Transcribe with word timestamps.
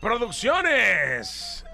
Producciones. 0.00 1.64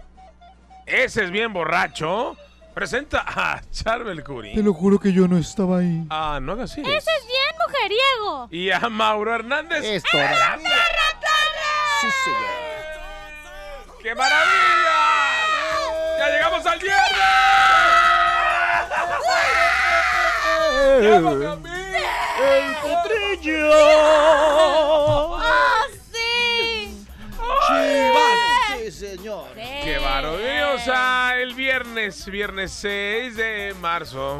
Ese 0.86 1.24
es 1.24 1.30
bien 1.30 1.52
borracho. 1.52 2.36
Presenta 2.74 3.24
a 3.26 3.60
Charbel 3.70 4.24
Curi. 4.24 4.54
Te 4.54 4.62
lo 4.62 4.72
juro 4.72 4.98
que 4.98 5.12
yo 5.12 5.28
no 5.28 5.36
estaba 5.36 5.78
ahí. 5.78 6.06
Ah, 6.08 6.38
no 6.40 6.52
hagas 6.52 6.72
así. 6.72 6.80
Ese 6.80 6.88
es 6.96 7.26
bien 7.26 7.54
mujeriego. 7.66 8.48
Y 8.50 8.70
a 8.70 8.80
Mauro 8.88 9.34
Hernández. 9.34 9.84
Esto. 9.84 10.08
Sí, 12.00 12.08
señor. 12.24 12.62
¡Qué 14.02 14.14
maravilla! 14.14 15.00
¡Ya 16.18 16.28
llegamos 16.30 16.66
al 16.66 16.78
viernes! 16.80 17.02
¡Llámame 21.02 21.46
a 21.46 21.56
mí! 21.56 21.70
¡El 22.42 22.74
potrillo! 22.82 23.70
¡Qué 30.22 30.28
maravillosa! 30.28 31.36
El 31.40 31.54
viernes, 31.54 32.26
viernes 32.26 32.70
6 32.72 33.34
de 33.36 33.74
marzo. 33.80 34.38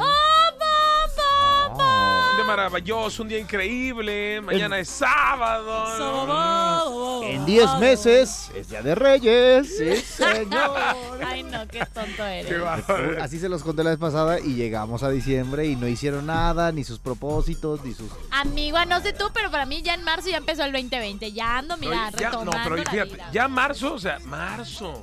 Un 1.75 2.37
día 2.37 2.45
maravilloso, 2.45 3.21
un 3.23 3.29
día 3.29 3.39
increíble. 3.39 4.39
Mañana 4.41 4.79
es 4.79 4.87
sábado. 4.89 5.83
En 7.23 7.45
10 7.45 7.77
meses 7.79 8.49
es 8.55 8.69
Día 8.69 8.81
de 8.81 8.95
Reyes. 8.95 9.77
Sí, 9.77 9.95
señor. 9.97 10.71
Ay, 11.25 11.43
no, 11.43 11.67
qué 11.67 11.85
tonto 11.93 12.11
Qué 12.17 12.39
eres. 12.41 12.61
bárbaro. 12.61 13.21
Así 13.23 13.39
se 13.39 13.49
los 13.49 13.61
conté 13.63 13.83
la 13.83 13.89
vez 13.91 13.99
pasada 13.99 14.39
y 14.39 14.55
llegamos 14.55 15.03
a 15.03 15.09
diciembre 15.09 15.65
y 15.67 15.75
no 15.75 15.87
hicieron 15.87 16.25
nada, 16.27 16.71
ni 16.71 16.83
sus 16.83 16.99
propósitos, 16.99 17.83
ni 17.83 17.93
sus... 17.93 18.09
Amigo, 18.31 18.77
no 18.85 19.01
sé 19.01 19.13
tú, 19.13 19.25
pero 19.33 19.51
para 19.51 19.65
mí 19.65 19.81
ya 19.81 19.93
en 19.95 20.03
marzo 20.03 20.29
ya 20.29 20.37
empezó 20.37 20.63
el 20.63 20.71
2020. 20.71 21.31
Ya 21.33 21.57
ando, 21.59 21.75
mira, 21.77 22.09
ya- 22.11 22.29
no, 22.31 22.39
retomando 22.39 22.59
pero 22.63 22.75
la 22.77 22.89
fíjate, 22.89 23.13
vida. 23.15 23.29
ya 23.31 23.47
marzo, 23.47 23.93
o 23.93 23.99
sea, 23.99 24.19
marzo. 24.19 25.01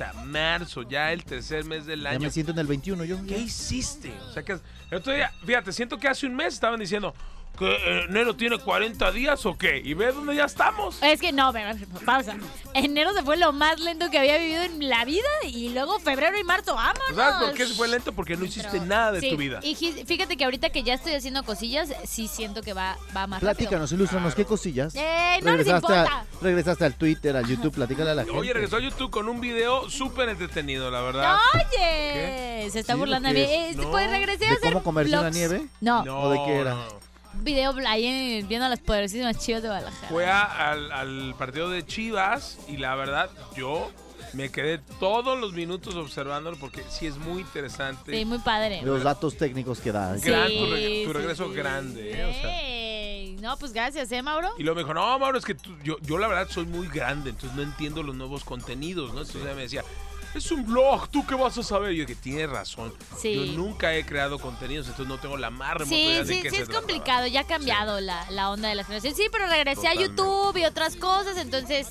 Sea, 0.00 0.14
marzo, 0.24 0.80
ya 0.80 1.12
el 1.12 1.22
tercer 1.24 1.62
mes 1.66 1.84
del 1.84 2.00
Ya 2.00 2.08
año. 2.12 2.20
me 2.20 2.30
siento 2.30 2.52
en 2.52 2.58
el 2.58 2.66
21 2.66 3.04
yo. 3.04 3.18
¿Qué 3.26 3.36
hiciste? 3.36 4.10
O 4.30 4.32
sea, 4.32 4.42
que 4.42 4.52
el 4.52 4.96
otro 4.96 5.12
día, 5.12 5.30
fíjate, 5.44 5.74
siento 5.74 5.98
que 5.98 6.08
hace 6.08 6.26
un 6.26 6.34
mes 6.34 6.54
estaban 6.54 6.80
diciendo 6.80 7.14
que 7.58 7.66
eh, 7.70 8.04
enero 8.08 8.34
tiene 8.36 8.58
40 8.58 9.12
días 9.12 9.44
o 9.44 9.56
qué. 9.58 9.82
Y 9.84 9.92
ve 9.94 10.12
dónde 10.12 10.34
ya 10.34 10.44
estamos. 10.44 10.96
Es 11.02 11.20
que 11.20 11.30
no, 11.32 11.52
pero, 11.52 11.76
pausa. 12.06 12.36
Enero 12.72 13.12
se 13.12 13.22
fue 13.22 13.36
lo 13.36 13.52
más 13.52 13.78
lento 13.80 14.08
que 14.10 14.18
había 14.18 14.38
vivido 14.38 14.62
en 14.62 14.88
la 14.88 15.04
vida 15.04 15.26
y 15.44 15.68
luego 15.70 15.98
febrero 15.98 16.38
y 16.38 16.44
marzo, 16.44 16.74
vámonos. 16.74 17.14
¿Sabes 17.14 17.48
por 17.48 17.54
qué 17.56 17.66
se 17.66 17.74
fue 17.74 17.88
lento? 17.88 18.12
Porque 18.12 18.36
no 18.36 18.44
hiciste 18.46 18.68
Pero- 18.72 18.86
nada 18.86 19.12
de 19.12 19.20
sí, 19.20 19.30
tu 19.30 19.36
vida. 19.36 19.60
Y 19.62 19.74
fíjate 19.74 20.36
que 20.38 20.44
ahorita 20.44 20.70
que 20.70 20.82
ya 20.82 20.94
estoy 20.94 21.12
haciendo 21.12 21.42
cosillas, 21.42 21.92
sí 22.04 22.28
siento 22.28 22.62
que 22.62 22.72
va, 22.72 22.96
va 23.14 23.26
más 23.26 23.42
rápido. 23.42 23.50
Platícanos, 23.68 23.92
ilústranos, 23.92 24.34
¿qué 24.34 24.44
cosillas? 24.46 24.94
¡Eh, 24.94 25.38
no 25.42 25.50
les 25.56 25.66
regresaste, 25.66 25.92
importa! 25.92 26.18
a- 26.20 26.24
regresaste 26.42 26.84
al 26.86 26.94
Twitter, 26.94 27.36
al 27.36 27.46
YouTube, 27.46 27.74
platícale 27.74 28.10
a 28.10 28.14
la 28.14 28.24
gente. 28.24 28.38
Oye, 28.38 28.52
regresó 28.54 28.76
a 28.76 28.80
YouTube 28.80 29.10
con 29.10 29.28
un 29.28 29.40
video 29.40 29.90
súper 29.90 30.28
entretenido, 30.30 30.90
la 30.90 31.02
verdad. 31.02 31.36
Oye, 31.54 32.68
se 32.70 32.80
está 32.80 32.94
Sí, 32.94 32.98
burlando 32.98 33.28
¿lo 33.28 33.34
de 33.34 33.40
mí. 33.46 33.52
es? 33.52 33.76
Eh, 33.76 33.80
No. 33.80 33.90
Pues 33.90 34.10
regresé 34.10 34.46
a 34.46 34.50
¿De 34.50 34.54
hacer 34.56 34.72
cómo 34.72 34.82
comerse 34.84 35.12
una 35.12 35.22
vlogs. 35.22 35.36
nieve? 35.36 35.66
No, 35.80 36.04
No, 36.04 36.20
¿O 36.22 36.30
de 36.30 36.38
qué 36.46 36.56
era? 36.60 36.74
no. 36.74 37.09
Video 37.34 37.74
ahí 37.86 38.06
en- 38.06 38.48
viendo 38.48 38.66
a 38.66 38.68
las 38.68 38.80
poderosísimas 38.80 39.38
chivas 39.38 39.62
de 39.62 39.68
Guadalajara. 39.68 40.08
Fue 40.08 40.26
a- 40.26 40.70
al, 40.70 40.92
al 40.92 41.34
partido 41.38 41.68
de 41.70 41.84
Chivas 41.86 42.58
y 42.68 42.76
la 42.76 42.94
verdad, 42.94 43.30
yo 43.56 43.90
me 44.32 44.50
quedé 44.50 44.78
todos 45.00 45.38
los 45.38 45.52
minutos 45.54 45.94
observándolo 45.96 46.56
porque 46.58 46.82
sí 46.88 47.06
es 47.06 47.16
muy 47.18 47.40
interesante. 47.42 48.16
Sí, 48.16 48.24
muy 48.24 48.38
padre. 48.38 48.80
Los 48.82 49.02
datos 49.02 49.36
técnicos 49.36 49.80
que 49.80 49.90
da. 49.92 50.16
Gran, 50.16 50.48
Sí, 50.48 50.56
tu, 50.58 50.66
reg- 50.66 51.04
tu 51.04 51.10
sí, 51.10 51.12
regreso 51.18 51.48
sí. 51.48 51.54
grande, 51.54 52.12
¿eh? 52.12 52.24
O 52.24 52.32
sea. 52.40 52.60
Ey, 52.62 53.36
No, 53.40 53.56
pues 53.56 53.72
gracias, 53.72 54.12
¿eh, 54.12 54.22
Mauro? 54.22 54.50
Y 54.58 54.62
luego 54.62 54.76
me 54.76 54.82
dijo, 54.82 54.92
no, 54.94 55.18
Mauro, 55.18 55.38
es 55.38 55.44
que 55.46 55.54
tú- 55.54 55.74
yo, 55.82 55.96
yo 56.02 56.18
la 56.18 56.28
verdad 56.28 56.46
soy 56.50 56.66
muy 56.66 56.88
grande, 56.88 57.30
entonces 57.30 57.56
no 57.56 57.62
entiendo 57.62 58.02
los 58.02 58.14
nuevos 58.14 58.44
contenidos, 58.44 59.14
¿no? 59.14 59.20
Entonces 59.22 59.42
ella 59.42 59.54
me 59.54 59.62
decía, 59.62 59.82
es 60.34 60.50
un 60.50 60.64
blog, 60.64 61.08
¿tú 61.08 61.26
qué 61.26 61.34
vas 61.34 61.56
a 61.58 61.62
saber? 61.62 61.92
Y 61.92 61.96
yo 61.98 62.06
dije, 62.06 62.20
tienes 62.22 62.48
razón. 62.50 62.92
Sí. 63.18 63.34
Yo 63.34 63.52
nunca 63.52 63.94
he 63.94 64.04
creado 64.06 64.38
contenidos, 64.38 64.86
entonces 64.88 65.08
no 65.08 65.18
tengo 65.18 65.36
la 65.36 65.50
más 65.50 65.74
remota 65.74 65.88
Sí, 65.96 66.02
idea 66.02 66.24
de 66.24 66.34
sí, 66.34 66.42
qué 66.42 66.50
sí 66.50 66.56
se 66.56 66.62
es 66.62 66.68
trataba. 66.68 66.86
complicado, 66.86 67.26
ya 67.26 67.40
ha 67.40 67.46
cambiado 67.46 68.00
la, 68.00 68.30
la 68.30 68.50
onda 68.50 68.68
de 68.68 68.74
la 68.76 68.84
generación. 68.84 69.14
Sí, 69.14 69.24
pero 69.32 69.46
regresé 69.46 69.82
Totalmente. 69.82 70.04
a 70.04 70.14
YouTube 70.16 70.56
y 70.58 70.64
otras 70.64 70.96
cosas, 70.96 71.36
entonces, 71.36 71.88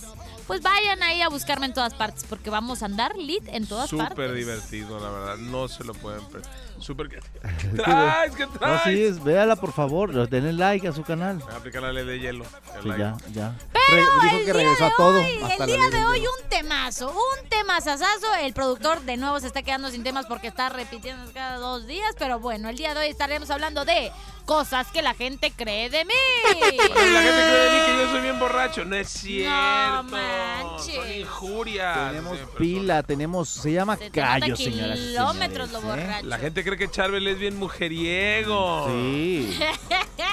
pues 0.50 0.62
vayan 0.64 1.04
ahí 1.04 1.22
a 1.22 1.30
buscarme 1.30 1.68
en 1.68 1.74
todas 1.76 1.94
partes, 1.94 2.26
porque 2.28 2.50
vamos 2.50 2.82
a 2.82 2.88
andar 2.88 3.16
lit 3.16 3.44
en 3.50 3.68
todas 3.68 3.92
partes. 3.92 4.10
Súper 4.10 4.34
divertido, 4.34 5.00
la 5.00 5.10
verdad. 5.12 5.38
No 5.38 5.68
se 5.68 5.84
lo 5.84 5.94
pueden 5.94 6.26
perder. 6.26 6.50
Súper 6.80 7.08
que... 7.10 7.20
¡Traes, 7.76 8.36
que 8.36 8.46
No, 8.46 8.52
traes! 8.54 8.82
sí, 8.86 9.04
es, 9.04 9.24
véala 9.24 9.56
por 9.58 9.72
favor, 9.74 10.28
denle 10.28 10.54
like 10.54 10.88
a 10.88 10.92
su 10.94 11.04
canal. 11.04 11.36
Me 11.38 11.44
voy 11.44 11.54
a 11.54 11.58
aplicar 11.58 11.82
la 11.84 11.92
ley 11.94 12.06
de 12.06 12.20
hielo. 12.20 12.46
el 12.76 12.82
Sí, 12.82 12.88
like. 12.90 13.00
ya, 13.04 13.18
ya. 13.32 13.56
Pero 13.72 14.02
Re- 14.06 14.24
dijo 14.24 14.36
el 14.38 14.40
que 14.40 14.44
día 14.46 14.54
regresó 14.54 14.84
de 14.86 14.90
a 14.90 14.96
todo. 14.98 15.20
hoy, 15.20 15.40
hasta 15.44 15.64
el 15.66 15.70
día 15.70 15.90
de 15.92 16.06
hoy 16.06 16.20
hielo. 16.20 16.32
un 16.44 16.50
temazo, 16.50 17.10
un 17.12 17.50
temazazazo. 17.50 18.34
El 18.42 18.54
productor 18.54 19.02
de 19.02 19.18
nuevo 19.18 19.40
se 19.40 19.48
está 19.48 19.62
quedando 19.62 19.92
sin 19.92 20.04
temas 20.04 20.26
porque 20.26 20.48
está 20.48 20.70
repitiendo 20.70 21.32
cada 21.34 21.58
dos 21.58 21.86
días, 21.86 22.16
pero 22.18 22.40
bueno, 22.40 22.70
el 22.70 22.76
día 22.78 22.94
de 22.96 23.02
hoy 23.02 23.08
estaremos 23.08 23.50
hablando 23.52 23.86
de 23.86 24.12
cosas 24.50 24.88
que 24.88 25.04
la 25.04 25.14
gente 25.14 25.52
cree 25.56 25.92
de 25.92 26.06
mí. 26.06 26.14
La 26.50 26.66
gente 26.66 26.90
cree 26.92 27.12
de 27.12 27.70
mí 27.70 27.86
que 27.86 27.98
yo 28.04 28.10
soy 28.12 28.22
bien 28.22 28.40
borracho. 28.40 28.84
No 28.84 28.96
es 28.96 29.08
cierto. 29.08 30.04
manches. 30.06 30.96
Son 30.96 31.12
injurias. 31.12 32.10
Tenemos 32.10 32.34
Sí, 32.34 32.44
pero 32.48 32.58
pila, 32.58 33.04
tenemos, 33.04 33.50
se 33.50 33.72
llama 33.74 33.96
Se 33.96 34.10
te 34.10 34.20
nota 34.22 34.40
callo, 34.40 34.56
señoras 34.56 34.98
y 34.98 35.02
kilómetros 35.02 35.72
lo 35.72 35.78
¿eh? 35.78 35.82
borracho. 35.84 36.26
La 36.26 36.40
gente 36.40 36.64
cree 36.64 36.80
que 36.80 36.90
Charbel 36.90 37.28
es 37.28 37.38
bien 37.38 37.58
mujeriego. 37.58 38.88
Sí. 38.88 39.60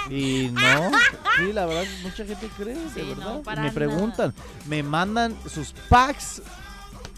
Y 0.08 0.50
no, 0.52 0.90
sí, 1.36 1.52
la 1.52 1.66
verdad, 1.66 1.84
mucha 2.02 2.24
gente 2.24 2.48
cree, 2.56 2.74
de 2.76 3.02
no, 3.02 3.16
verdad. 3.16 3.42
para 3.42 3.62
me 3.62 3.68
nada. 3.68 3.74
preguntan, 3.74 4.34
me 4.66 4.82
mandan 4.84 5.36
sus 5.52 5.72
packs, 5.88 6.42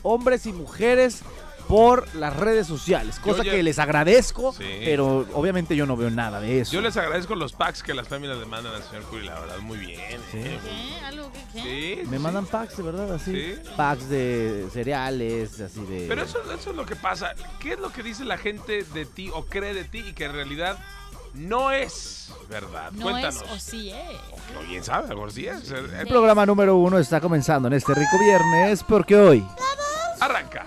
hombres 0.02 0.46
y 0.46 0.54
mujeres, 0.54 1.20
por 1.68 2.12
las 2.14 2.34
redes 2.34 2.66
sociales, 2.66 3.18
cosa 3.20 3.44
ya- 3.44 3.52
que 3.52 3.62
les 3.62 3.78
agradezco, 3.78 4.52
Sí. 4.54 4.64
pero 4.84 5.26
obviamente 5.34 5.76
yo 5.76 5.84
no 5.86 5.96
veo 5.96 6.10
nada 6.10 6.40
de 6.40 6.60
eso. 6.62 6.72
Yo 6.72 6.80
les 6.80 6.96
agradezco 6.96 7.34
los 7.34 7.52
packs 7.52 7.82
que 7.82 7.92
las 7.94 8.08
féminas 8.08 8.38
le 8.38 8.46
mandan 8.46 8.74
al 8.74 8.82
señor 8.82 9.02
Curi, 9.04 9.26
la 9.26 9.38
verdad, 9.38 9.58
muy 9.58 9.76
bien. 9.78 10.00
Sí. 10.32 10.38
¿eh? 10.38 10.58
¿Qué? 10.64 11.04
¿Algo 11.04 11.30
que 11.30 11.38
qué? 11.52 11.60
Sí, 11.62 12.00
sí, 12.04 12.08
Me 12.10 12.16
sí. 12.16 12.22
mandan 12.22 12.46
packs, 12.46 12.76
de 12.78 12.82
verdad, 12.82 13.12
así. 13.14 13.32
Sí. 13.34 13.54
Packs 13.76 14.08
de 14.08 14.66
cereales, 14.72 15.60
así 15.60 15.84
de... 15.84 16.06
Pero 16.08 16.22
eso, 16.22 16.38
eso 16.52 16.70
es 16.70 16.76
lo 16.76 16.86
que 16.86 16.96
pasa. 16.96 17.34
¿Qué 17.60 17.74
es 17.74 17.78
lo 17.78 17.92
que 17.92 18.02
dice 18.02 18.24
la 18.24 18.38
gente 18.38 18.82
de 18.82 19.04
ti 19.04 19.30
o 19.34 19.44
cree 19.44 19.74
de 19.74 19.84
ti 19.84 19.98
y 19.98 20.12
que 20.14 20.24
en 20.24 20.32
realidad 20.32 20.78
no 21.34 21.70
es 21.70 22.32
verdad? 22.48 22.90
No 22.92 23.02
Cuéntanos. 23.02 23.42
es 23.42 23.50
o 23.50 23.58
sí 23.58 23.90
es. 23.90 24.56
O 24.58 24.66
bien 24.66 24.82
sabe, 24.82 25.04
a 25.04 25.08
lo 25.10 25.14
mejor 25.16 25.32
sí 25.32 25.46
es. 25.46 25.70
Eh, 25.70 25.76
El 26.00 26.08
programa 26.08 26.46
número 26.46 26.76
uno 26.76 26.98
está 26.98 27.20
comenzando 27.20 27.68
en 27.68 27.74
este 27.74 27.92
rico 27.94 28.18
viernes 28.18 28.82
porque 28.82 29.14
hoy, 29.16 29.46
Arranca. 30.20 30.64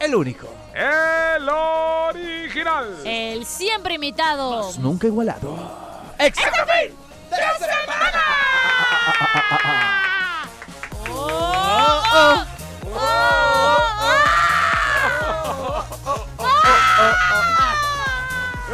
El 0.00 0.14
único, 0.14 0.48
El 0.74 1.48
original. 1.48 2.96
El 3.04 3.44
siempre 3.44 3.94
imitado. 3.94 4.72
nunca 4.78 5.06
igualado. 5.06 5.56
¡Exactamente! 6.18 6.94
¡Oh! 11.08 12.02
¡Oh! 12.12 13.40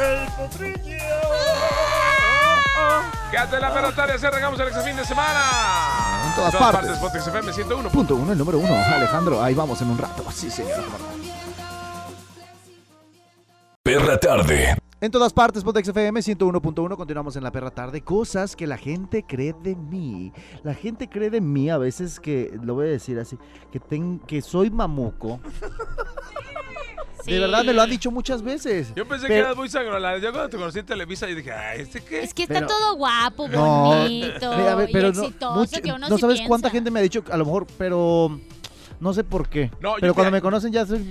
El 0.01 0.29
potrillo. 0.33 0.97
Quédate 3.31 3.57
en 3.57 3.63
la 3.63 3.73
perra 3.73 3.95
tarde, 3.95 4.13
así 4.15 4.27
arrancamos 4.27 4.61
el 4.61 4.69
examen 4.69 4.97
de 4.97 5.05
semana. 5.05 6.06
En 6.27 6.35
todas 6.35 6.57
partes. 6.57 7.27
FM 7.27 7.53
101. 7.53 7.89
Punto 7.91 8.17
uno, 8.17 8.33
el 8.33 8.39
número 8.39 8.59
uno. 8.59 8.75
Alejandro, 8.75 9.43
ahí 9.43 9.55
vamos 9.55 9.81
en 9.83 9.91
un 9.91 9.99
rato. 9.99 10.25
Sí, 10.33 10.51
señor. 10.51 10.83
Perra 13.83 14.19
Tarde. 14.19 14.77
En 14.99 15.11
todas 15.11 15.33
partes, 15.33 15.63
Pontex 15.63 15.89
FM 15.89 16.21
101.1. 16.21 16.97
Continuamos 16.97 17.37
en 17.37 17.45
la 17.45 17.53
perra 17.53 17.71
tarde. 17.71 18.01
Cosas 18.01 18.57
que 18.57 18.67
la 18.67 18.79
gente 18.79 19.25
cree 19.29 19.55
de 19.63 19.77
mí. 19.77 20.33
La 20.65 20.73
gente 20.75 21.09
cree 21.09 21.29
de 21.29 21.43
mí 21.43 21.69
a 21.69 21.77
veces 21.77 22.19
que, 22.19 22.59
lo 22.63 22.75
voy 22.75 22.87
a 22.87 22.91
decir 22.91 23.19
así, 23.19 23.39
que, 23.71 23.79
ten- 23.79 24.19
que 24.21 24.41
soy 24.41 24.71
mamuco. 24.71 25.39
De 27.27 27.39
verdad 27.41 27.65
me 27.65 27.73
lo 27.73 27.83
han 27.83 27.91
dicho 27.91 28.11
muchas 28.11 28.43
veces. 28.43 28.93
Yo 28.95 29.07
pensé 29.07 29.27
que 29.27 29.37
eras 29.39 29.57
muy 29.57 29.69
sangrolada. 29.69 30.19
Yo 30.19 30.31
cuando 30.33 30.49
te 30.49 30.57
conocí 30.57 30.79
en 30.79 30.87
Televisa, 30.87 31.29
yo 31.29 31.35
dije, 31.35 31.53
ah, 31.53 31.75
¿este 31.75 32.01
qué? 32.03 32.23
Es 32.23 32.33
que 32.35 32.43
está 32.43 32.55
Pero- 32.55 32.67
todo 32.69 32.97
guapo, 32.97 33.49
No, 33.49 33.85
bonito, 33.87 34.53
a 34.53 34.75
ver, 34.77 34.91
y 34.91 34.93
pero 34.93 35.13
no, 35.13 35.23
exitoso, 35.23 35.55
mucho- 35.61 35.83
que 35.83 35.93
uno 35.93 36.09
no 36.09 36.15
sí 36.17 36.21
sabes 36.21 36.41
cuánta 36.47 36.71
gente 36.71 36.91
me 36.91 37.01
ha 37.01 37.03
dicho, 37.03 37.23
a 37.31 37.37
lo 37.37 37.45
mejor, 37.45 37.67
pero 37.79 38.41
no 38.99 39.13
sé 39.13 39.25
por 39.25 39.49
qué. 39.49 39.71
No, 39.81 39.97
yo 39.97 40.01
pero 40.01 40.15
cuando 40.15 40.31
me 40.31 40.41
conocen 40.41 40.73
ya 40.73 40.87
soy... 40.87 41.05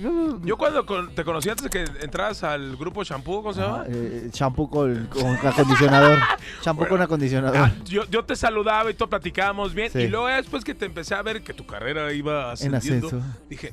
Yo 0.44 0.56
cuando 0.56 0.84
con- 0.84 1.14
te 1.14 1.24
conocí 1.24 1.48
antes 1.50 1.64
de 1.64 1.70
que 1.70 1.84
entraras 2.02 2.42
al 2.42 2.76
grupo 2.76 3.04
Shampoo, 3.04 3.42
¿cómo 3.42 3.54
se 3.54 3.60
llama? 3.60 3.82
Ah, 3.82 3.88
eh, 3.88 4.28
shampoo 4.32 4.68
con, 4.68 5.06
con 5.06 5.36
acondicionador. 5.46 6.18
shampoo 6.64 6.80
Bueno. 6.82 6.88
con 6.96 7.02
acondicionador. 7.02 7.56
Ah, 7.56 7.72
yo, 7.84 8.04
yo 8.10 8.24
te 8.24 8.34
saludaba 8.34 8.90
y 8.90 8.94
todo 8.94 9.08
platicábamos 9.08 9.72
bien. 9.74 9.90
Sí. 9.92 10.00
Y 10.00 10.08
luego 10.08 10.26
después 10.26 10.64
que 10.64 10.74
te 10.74 10.86
empecé 10.86 11.14
a 11.14 11.22
ver 11.22 11.42
que 11.42 11.54
tu 11.54 11.64
carrera 11.64 12.12
iba 12.12 12.50
ascendiendo, 12.52 13.06
ascenso. 13.06 13.26
dije, 13.48 13.72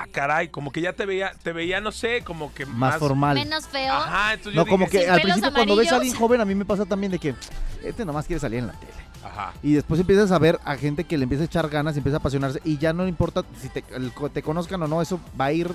ah, 0.00 0.06
caray, 0.10 0.48
como 0.48 0.70
que 0.72 0.80
ya 0.80 0.92
te 0.92 1.06
veía, 1.06 1.32
te 1.42 1.52
veía, 1.52 1.80
no 1.80 1.92
sé, 1.92 2.22
como 2.24 2.52
que 2.54 2.66
más, 2.66 2.76
más, 2.76 2.98
formal. 2.98 3.34
Menos 3.34 3.66
feo. 3.66 3.92
Ajá, 3.92 4.34
entonces 4.34 4.54
No, 4.56 4.64
yo 4.64 4.70
como 4.70 4.84
dije, 4.86 4.98
que 4.98 5.04
Sin 5.04 5.12
al 5.14 5.20
principio 5.20 5.52
cuando 5.52 5.76
ves 5.76 5.92
a 5.92 5.96
alguien 5.96 6.14
joven 6.14 6.40
a 6.40 6.44
mí 6.44 6.54
me 6.54 6.64
pasa 6.64 6.84
también 6.84 7.12
de 7.12 7.18
que 7.18 7.34
este 7.84 8.04
nomás 8.04 8.26
quiere 8.26 8.40
salir 8.40 8.60
en 8.60 8.68
la 8.68 8.72
tele. 8.74 8.92
Ajá. 9.24 9.52
Y 9.62 9.72
después 9.72 10.00
empiezas 10.00 10.30
a 10.30 10.38
ver 10.38 10.58
a 10.64 10.76
gente 10.76 11.04
que 11.04 11.18
le 11.18 11.24
empieza 11.24 11.42
a 11.42 11.46
echar 11.46 11.68
ganas 11.68 11.94
y 11.96 11.98
empieza 11.98 12.16
a 12.16 12.20
apasionarse 12.20 12.60
y 12.64 12.78
ya 12.78 12.92
no 12.92 13.06
importa 13.08 13.44
si 13.60 13.68
te, 13.68 13.84
el- 13.94 14.12
te 14.32 14.42
conozcan 14.42 14.82
o 14.82 14.88
no, 14.88 15.02
eso 15.02 15.20
va 15.38 15.46
a 15.46 15.52
ir 15.52 15.70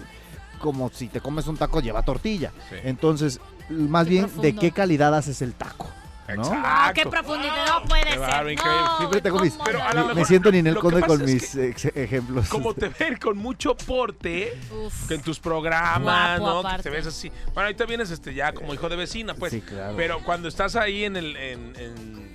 como 0.59 0.89
si 0.89 1.07
te 1.09 1.19
comes 1.19 1.45
un 1.47 1.57
taco 1.57 1.81
lleva 1.81 2.03
tortilla. 2.03 2.51
Sí. 2.69 2.77
Entonces, 2.83 3.39
más 3.69 4.05
Qué 4.05 4.09
bien 4.11 4.29
de 4.41 4.55
qué 4.55 4.71
calidad 4.71 5.13
haces 5.15 5.41
el 5.41 5.53
taco. 5.53 5.89
¿No? 6.27 6.33
Exacto. 6.35 6.61
Ah, 6.65 6.91
qué 6.95 7.05
profundidad, 7.05 7.67
no 7.67 7.83
puede 7.87 8.03
Qué 8.03 8.09
ser. 8.17 8.55
No, 8.65 8.97
Siempre 8.97 9.21
tengo 9.21 9.39
mis- 9.39 9.53
¿cómo 9.53 9.63
Pero 9.65 9.83
a 9.83 9.93
lo 9.93 10.01
Me- 10.01 10.07
mejor 10.13 10.25
siento 10.27 10.51
Ninel 10.51 10.73
lo 10.73 10.81
que 10.81 10.87
Conde 10.89 11.01
con 11.07 11.21
es 11.21 11.27
mis 11.55 11.55
ejemplos. 11.95 12.49
Como 12.49 12.73
te 12.73 12.89
ven 12.89 13.17
con 13.17 13.37
mucho 13.37 13.75
porte, 13.75 14.57
Uf. 14.71 15.07
que 15.07 15.15
en 15.15 15.21
tus 15.21 15.39
programas, 15.39 16.39
Guapo, 16.39 16.63
¿no? 16.69 16.77
Que 16.77 16.83
te 16.83 16.89
ves 16.89 17.07
así. 17.07 17.29
Bueno, 17.53 17.61
ahorita 17.67 17.85
vienes 17.85 18.09
este, 18.11 18.33
ya 18.33 18.53
como 18.53 18.73
hijo 18.73 18.89
de 18.89 18.95
vecina, 18.95 19.33
pues. 19.33 19.51
Sí, 19.51 19.61
claro. 19.61 19.95
Pero 19.97 20.23
cuando 20.23 20.47
estás 20.47 20.75
ahí 20.75 21.03
en 21.03 21.15
el. 21.17 21.35
En, 21.35 21.73
en- 21.77 22.32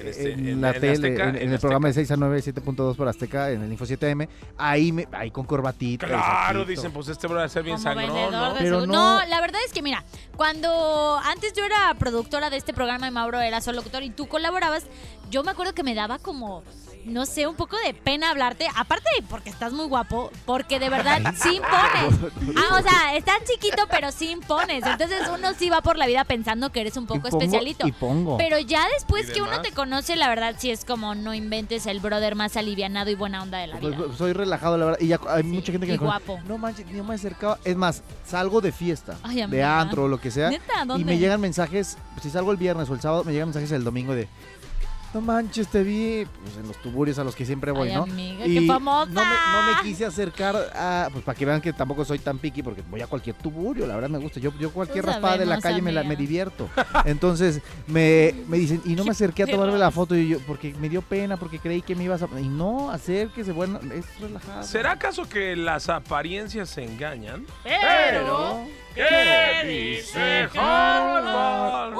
en 0.00 0.06
este- 0.08 0.32
en, 0.32 0.60
la 0.60 0.70
en 0.70 0.80
tele, 0.80 0.92
Azteca, 0.92 1.22
en, 1.24 1.28
en 1.30 1.36
en 1.36 1.42
el 1.42 1.48
Azteca. 1.54 1.60
programa 1.60 1.88
de 1.88 1.94
6 1.94 2.10
a 2.10 2.16
9, 2.16 2.38
7.2 2.42 2.96
por 2.96 3.08
Azteca, 3.08 3.50
en 3.50 3.62
el 3.62 3.70
Info 3.72 3.84
7M, 3.86 4.28
ahí, 4.56 4.92
me, 4.92 5.08
ahí 5.12 5.30
con 5.30 5.44
corbatita. 5.46 6.06
Claro, 6.06 6.64
dicen, 6.64 6.92
pues 6.92 7.08
este 7.08 7.26
bro 7.26 7.36
va 7.38 7.44
a 7.44 7.48
ser 7.48 7.62
bien 7.62 7.76
Como 7.76 7.94
no- 7.94 8.86
no, 8.86 9.26
la 9.26 9.40
verdad 9.40 9.60
es 9.66 9.72
que 9.72 9.82
mira, 9.82 10.04
cuando 10.36 11.18
antes 11.24 11.52
yo 11.54 11.64
era 11.64 11.94
productora 11.98 12.50
de 12.50 12.56
este 12.56 12.72
programa 12.72 13.06
y 13.06 13.10
Mauro 13.10 13.40
era 13.40 13.60
solo 13.60 13.76
locutor 13.78 14.02
y 14.02 14.10
tú 14.10 14.26
colaborabas, 14.28 14.84
yo 15.30 15.42
me 15.44 15.50
acuerdo 15.50 15.74
que 15.74 15.82
me 15.82 15.94
daba 15.94 16.18
como, 16.18 16.62
no 17.08 17.26
sé, 17.26 17.46
un 17.46 17.54
poco 17.56 17.76
de 17.84 17.94
pena 17.94 18.30
hablarte, 18.30 18.66
aparte 18.76 19.04
de 19.16 19.22
porque 19.26 19.50
estás 19.50 19.72
muy 19.72 19.86
guapo, 19.86 20.30
porque 20.44 20.78
de 20.78 20.88
verdad 20.90 21.34
sí 21.36 21.56
impones. 21.56 22.32
Ah, 22.56 22.76
o 22.78 22.82
sea, 22.82 23.16
estás 23.16 23.38
chiquito, 23.44 23.84
pero 23.90 24.12
sí 24.12 24.30
impones. 24.30 24.84
Entonces 24.86 25.22
uno 25.32 25.48
sí 25.58 25.70
va 25.70 25.80
por 25.80 25.96
la 25.96 26.06
vida 26.06 26.24
pensando 26.24 26.70
que 26.70 26.80
eres 26.80 26.96
un 26.96 27.04
Y 27.04 27.06
poco 27.06 27.28
pongo- 27.28 27.38
especialito. 27.42 27.86
Y 27.86 27.92
pongo. 27.92 28.36
Pero 28.36 28.58
ya 28.58 28.86
después 28.94 29.28
¿Y 29.30 29.32
que 29.32 29.42
uno 29.42 29.60
te 29.62 29.72
conoce, 29.72 30.16
la 30.16 30.28
verdad 30.28 30.54
sí 30.58 30.70
es 30.70 30.84
como 30.84 31.14
no 31.14 31.34
inventes 31.34 31.86
el 31.86 32.00
brother 32.00 32.34
más 32.34 32.56
alivianado 32.56 33.10
y 33.10 33.14
buena 33.14 33.42
onda 33.42 33.58
de 33.58 33.66
la 33.68 33.78
Pues, 33.78 33.96
vida. 33.96 34.06
pues, 34.06 34.18
soy 34.18 34.32
relajado, 34.32 34.76
la 34.78 34.84
verdad. 34.86 35.00
Y 35.00 35.08
ya 35.08 35.20
hay 35.28 35.42
Sí, 35.42 35.48
mucha 35.48 35.72
gente 35.72 35.86
que 35.86 35.92
y 35.94 35.98
me 35.98 35.98
conoce. 35.98 36.24
guapo. 36.26 36.42
No 36.46 36.58
manches, 36.58 36.86
yo 36.88 37.04
me 37.04 37.14
acercaba. 37.14 37.58
Es 37.64 37.76
más, 37.76 38.02
salgo 38.26 38.60
de 38.60 38.72
fiesta, 38.72 39.16
Ay, 39.22 39.46
de 39.46 39.64
antro 39.64 40.04
o 40.04 40.08
lo 40.08 40.20
que 40.20 40.30
sea. 40.30 40.50
¿Neta? 40.50 40.84
Y 40.84 40.86
¿Dónde? 40.86 41.04
me 41.04 41.18
llegan 41.18 41.40
mensajes, 41.40 41.96
pues, 42.12 42.22
si 42.24 42.30
salgo 42.30 42.50
el 42.52 42.56
viernes 42.56 42.88
o 42.90 42.94
el 42.94 43.00
sábado, 43.00 43.24
me 43.24 43.32
llegan 43.32 43.48
mensajes 43.48 43.70
el 43.72 43.84
domingo 43.84 44.14
de. 44.14 44.28
No 45.14 45.22
manches, 45.22 45.68
te 45.68 45.82
vi 45.82 46.26
pues, 46.42 46.56
en 46.58 46.68
los 46.68 46.76
tuburios 46.82 47.18
a 47.18 47.24
los 47.24 47.34
que 47.34 47.46
siempre 47.46 47.72
voy, 47.72 47.88
Ay, 47.88 47.94
¿no? 47.94 48.02
amiga, 48.02 48.46
y 48.46 48.60
qué 48.60 48.66
famosa. 48.66 49.10
No 49.10 49.24
me, 49.24 49.30
no 49.30 49.62
me 49.72 49.82
quise 49.82 50.04
acercar 50.04 50.54
a. 50.74 51.08
Pues 51.10 51.24
para 51.24 51.38
que 51.38 51.46
vean 51.46 51.62
que 51.62 51.72
tampoco 51.72 52.04
soy 52.04 52.18
tan 52.18 52.38
piqui, 52.38 52.62
porque 52.62 52.82
voy 52.90 53.00
a 53.00 53.06
cualquier 53.06 53.34
tuburio, 53.36 53.86
la 53.86 53.94
verdad 53.94 54.10
me 54.10 54.18
gusta. 54.18 54.38
Yo, 54.38 54.52
yo 54.58 54.70
cualquier 54.70 55.06
raspada 55.06 55.38
de 55.38 55.46
la 55.46 55.60
calle 55.60 55.80
me, 55.80 55.92
la, 55.92 56.02
me 56.02 56.14
divierto. 56.14 56.68
Entonces 57.06 57.62
me, 57.86 58.34
me 58.48 58.58
dicen, 58.58 58.82
y 58.84 58.94
no 58.94 59.04
me 59.04 59.12
acerqué 59.12 59.44
a 59.44 59.46
Qué 59.46 59.52
tomarme 59.52 59.78
la 59.78 59.90
foto, 59.90 60.14
y 60.14 60.28
yo, 60.28 60.40
porque 60.40 60.74
me 60.74 60.90
dio 60.90 61.00
pena, 61.00 61.38
porque 61.38 61.58
creí 61.58 61.80
que 61.80 61.94
me 61.94 62.04
ibas 62.04 62.22
a. 62.22 62.28
Y 62.38 62.48
no, 62.48 62.90
acérquese, 62.90 63.52
bueno, 63.52 63.80
es 63.94 64.04
relajado. 64.20 64.62
¿Será 64.62 64.92
acaso 64.92 65.26
que 65.26 65.56
las 65.56 65.88
apariencias 65.88 66.68
se 66.68 66.84
engañan? 66.84 67.46
Pero, 67.64 68.66
¿Qué 68.94 69.96
dice 70.02 70.48
Harvard? 70.54 71.94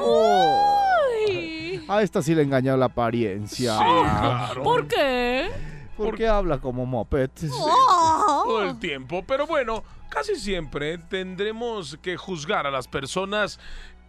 A 1.89 2.03
esta 2.03 2.21
sí 2.21 2.35
le 2.35 2.43
engañó 2.43 2.77
la 2.77 2.85
apariencia. 2.85 3.75
Sí, 3.75 3.83
claro. 3.83 4.61
¿Por 4.61 4.87
qué? 4.87 5.49
¿Por 5.97 6.15
qué 6.15 6.27
habla 6.27 6.59
como 6.59 6.85
moped? 6.85 7.31
Oh. 7.51 8.43
todo 8.45 8.63
el 8.63 8.77
tiempo. 8.77 9.23
Pero 9.27 9.47
bueno, 9.47 9.83
casi 10.07 10.35
siempre 10.35 10.99
tendremos 10.99 11.97
que 12.01 12.15
juzgar 12.15 12.67
a 12.67 12.71
las 12.71 12.87
personas 12.87 13.59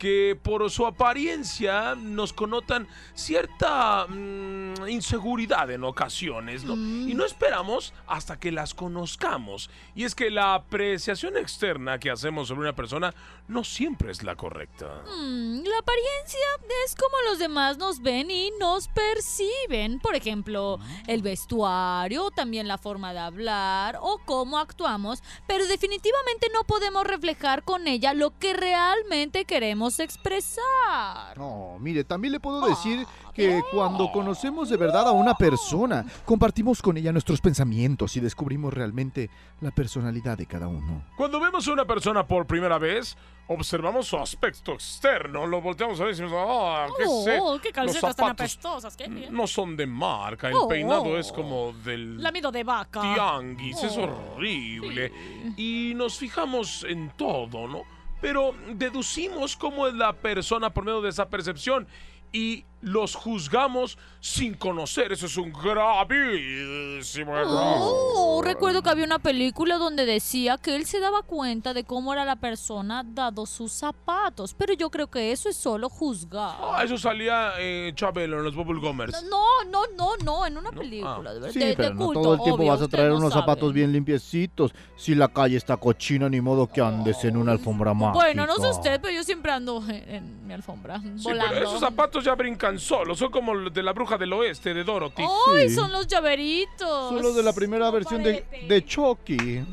que 0.00 0.36
por 0.42 0.70
su 0.70 0.86
apariencia 0.86 1.94
nos 1.94 2.32
connotan 2.32 2.88
cierta 3.12 4.06
mm, 4.06 4.88
inseguridad 4.88 5.70
en 5.70 5.84
ocasiones, 5.84 6.64
¿no? 6.64 6.74
Mm. 6.74 7.10
Y 7.10 7.14
no 7.14 7.26
esperamos 7.26 7.92
hasta 8.06 8.40
que 8.40 8.50
las 8.50 8.72
conozcamos. 8.72 9.68
Y 9.94 10.04
es 10.04 10.14
que 10.14 10.30
la 10.30 10.54
apreciación 10.54 11.36
externa 11.36 11.98
que 11.98 12.10
hacemos 12.10 12.48
sobre 12.48 12.62
una 12.62 12.74
persona 12.74 13.14
no 13.46 13.62
siempre 13.62 14.10
es 14.10 14.22
la 14.22 14.36
correcta. 14.36 14.86
Mm, 15.04 15.64
la 15.64 15.78
apariencia 15.78 16.40
es 16.86 16.96
como 16.96 17.14
los 17.28 17.38
demás 17.38 17.76
nos 17.76 18.00
ven 18.00 18.30
y 18.30 18.50
nos 18.58 18.88
perciben. 18.88 20.00
Por 20.00 20.14
ejemplo, 20.14 20.78
el 21.08 21.20
vestuario, 21.20 22.30
también 22.30 22.68
la 22.68 22.78
forma 22.78 23.12
de 23.12 23.18
hablar 23.18 23.98
o 24.00 24.18
cómo 24.24 24.58
actuamos, 24.58 25.22
pero 25.46 25.66
definitivamente 25.66 26.46
no 26.54 26.64
podemos 26.64 27.06
reflejar 27.06 27.64
con 27.64 27.86
ella 27.86 28.14
lo 28.14 28.38
que 28.38 28.54
realmente 28.54 29.44
queremos 29.44 29.89
expresar. 29.98 31.36
No, 31.36 31.76
mire, 31.80 32.04
también 32.04 32.32
le 32.32 32.40
puedo 32.40 32.66
decir 32.66 33.06
que 33.34 33.60
cuando 33.72 34.10
conocemos 34.12 34.68
de 34.68 34.76
verdad 34.76 35.08
a 35.08 35.12
una 35.12 35.34
persona, 35.34 36.04
compartimos 36.24 36.80
con 36.82 36.96
ella 36.96 37.12
nuestros 37.12 37.40
pensamientos 37.40 38.16
y 38.16 38.20
descubrimos 38.20 38.72
realmente 38.72 39.30
la 39.60 39.70
personalidad 39.70 40.38
de 40.38 40.46
cada 40.46 40.68
uno. 40.68 41.04
Cuando 41.16 41.40
vemos 41.40 41.66
a 41.66 41.72
una 41.72 41.84
persona 41.86 42.26
por 42.26 42.46
primera 42.46 42.78
vez, 42.78 43.16
observamos 43.48 44.06
su 44.06 44.16
aspecto 44.16 44.72
externo, 44.74 45.46
lo 45.46 45.60
volteamos 45.60 45.98
a 46.00 46.04
ver 46.04 46.14
y 46.14 46.18
decimos, 46.18 46.32
ah, 46.46 46.86
¿qué 46.96 47.04
sé? 47.24 47.38
Oh, 47.42 47.58
qué 47.60 47.68
Los 47.68 47.74
calcetas 47.74 48.00
tan 48.02 48.26
zapatos 48.28 48.40
apestosas. 48.40 48.96
¿qué? 48.96 49.08
no 49.08 49.46
son 49.46 49.76
de 49.76 49.86
marca, 49.86 50.48
el 50.48 50.54
Oh. 50.56 50.68
peinado 50.68 51.18
es 51.18 51.32
como 51.32 51.72
del 51.84 52.22
Lamido 52.22 52.52
de 52.52 52.62
vaca. 52.62 53.00
tianguis, 53.00 53.82
es 53.82 53.96
Oh. 53.96 54.02
horrible. 54.36 55.12
Y 55.56 55.92
nos 55.96 56.16
fijamos 56.18 56.84
en 56.88 57.10
todo, 57.16 57.66
¿no? 57.66 57.82
Pero 58.20 58.54
deducimos 58.74 59.56
cómo 59.56 59.86
es 59.86 59.94
la 59.94 60.12
persona 60.12 60.70
por 60.70 60.84
medio 60.84 61.00
de 61.00 61.10
esa 61.10 61.28
percepción. 61.28 61.86
Y 62.32 62.64
los 62.82 63.14
juzgamos 63.14 63.98
sin 64.20 64.54
conocer. 64.54 65.12
Eso 65.12 65.26
es 65.26 65.36
un 65.36 65.52
gravísimo 65.52 67.36
error. 67.36 67.50
Oh, 67.52 68.42
recuerdo 68.44 68.82
que 68.82 68.90
había 68.90 69.04
una 69.04 69.18
película 69.18 69.76
donde 69.78 70.06
decía 70.06 70.58
que 70.58 70.76
él 70.76 70.86
se 70.86 71.00
daba 71.00 71.22
cuenta 71.22 71.74
de 71.74 71.84
cómo 71.84 72.12
era 72.12 72.24
la 72.24 72.36
persona 72.36 73.02
dado 73.06 73.46
sus 73.46 73.72
zapatos, 73.72 74.54
pero 74.54 74.74
yo 74.74 74.90
creo 74.90 75.08
que 75.08 75.32
eso 75.32 75.48
es 75.48 75.56
solo 75.56 75.88
juzgar. 75.88 76.56
Ah, 76.60 76.82
eso 76.84 76.96
salía 76.98 77.52
eh, 77.58 77.92
Chabelo 77.94 78.38
en 78.38 78.44
los 78.44 78.54
Bubble 78.54 78.80
Gummers. 78.80 79.22
No, 79.24 79.44
no, 79.70 79.82
no, 79.96 80.16
no, 80.24 80.46
en 80.46 80.56
una 80.58 80.70
No, 80.70 80.78
película, 80.80 81.30
ah. 81.30 81.34
de, 81.34 81.52
Sí, 81.52 81.58
de- 81.58 81.66
de 81.66 81.76
pero 81.76 81.94
no 81.94 82.06
culto, 82.06 82.22
todo 82.22 82.34
el 82.34 82.40
tiempo 82.40 82.62
obvio, 82.62 82.72
vas 82.72 82.82
a 82.82 82.88
traer 82.88 83.10
no 83.10 83.16
unos 83.16 83.32
sabe. 83.32 83.42
zapatos 83.42 83.72
bien 83.72 83.92
limpiecitos. 83.92 84.72
Si 84.96 85.14
la 85.14 85.28
calle 85.28 85.56
está 85.56 85.76
cochina, 85.76 86.28
ni 86.28 86.40
modo 86.40 86.66
que 86.66 86.80
andes 86.80 87.24
en 87.24 87.36
una 87.36 87.52
alfombra 87.52 87.94
mágica. 87.94 88.12
Bueno, 88.24 88.46
no 88.46 88.56
sé 88.56 88.68
usted, 88.70 89.00
pero 89.00 89.14
yo 89.14 89.22
siempre 89.24 89.52
ando 89.52 89.82
en, 89.88 90.08
en 90.14 90.46
mi 90.46 90.54
alfombra, 90.54 91.00
Sí, 91.00 91.24
volando. 91.24 91.52
pero 91.54 91.66
esos 91.68 91.80
zapatos 91.80 92.24
ya 92.24 92.34
brincan 92.34 92.69
solos. 92.78 93.18
Son 93.18 93.30
como 93.30 93.54
los 93.54 93.72
de 93.72 93.82
la 93.82 93.92
bruja 93.92 94.16
del 94.18 94.32
oeste, 94.32 94.72
de 94.74 94.84
Dorothy. 94.84 95.22
¡Ay, 95.54 95.68
Sí. 95.68 95.74
son 95.74 95.90
los 95.92 96.06
llaveritos! 96.06 97.08
Son 97.10 97.22
los 97.22 97.34
de 97.34 97.42
la 97.42 97.52
primera 97.52 97.86
No 97.86 97.92
versión 97.92 98.22
de, 98.22 98.44
de 98.68 98.84
Chucky. 98.84 99.64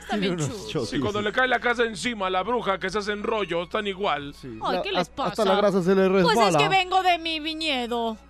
Están 0.00 0.20
bien 0.20 0.36
chulos. 0.38 0.88
Sí, 0.90 0.98
cuando 1.00 1.20
le 1.22 1.32
cae 1.32 1.48
la 1.48 1.60
casa 1.60 1.84
encima 1.84 2.26
a 2.26 2.30
la 2.30 2.42
bruja 2.42 2.78
que 2.78 2.90
se 2.90 2.98
hacen 2.98 3.22
rollo, 3.22 3.64
están 3.64 3.86
igual. 3.86 4.34
Sí. 4.34 4.58
Ay, 4.62 4.76
La- 4.76 4.82
¿qué 4.82 4.90
les 4.92 5.00
hasta- 5.02 5.14
pasa? 5.16 5.30
Hasta 5.30 5.44
la 5.44 5.56
grasa 5.56 5.82
se 5.82 5.94
le 5.94 6.08
resbala. 6.08 6.34
Pues 6.34 6.48
es 6.48 6.56
que 6.56 6.68
vengo 6.68 7.02
de 7.02 7.18
mi 7.18 7.40
viñedo. 7.40 8.16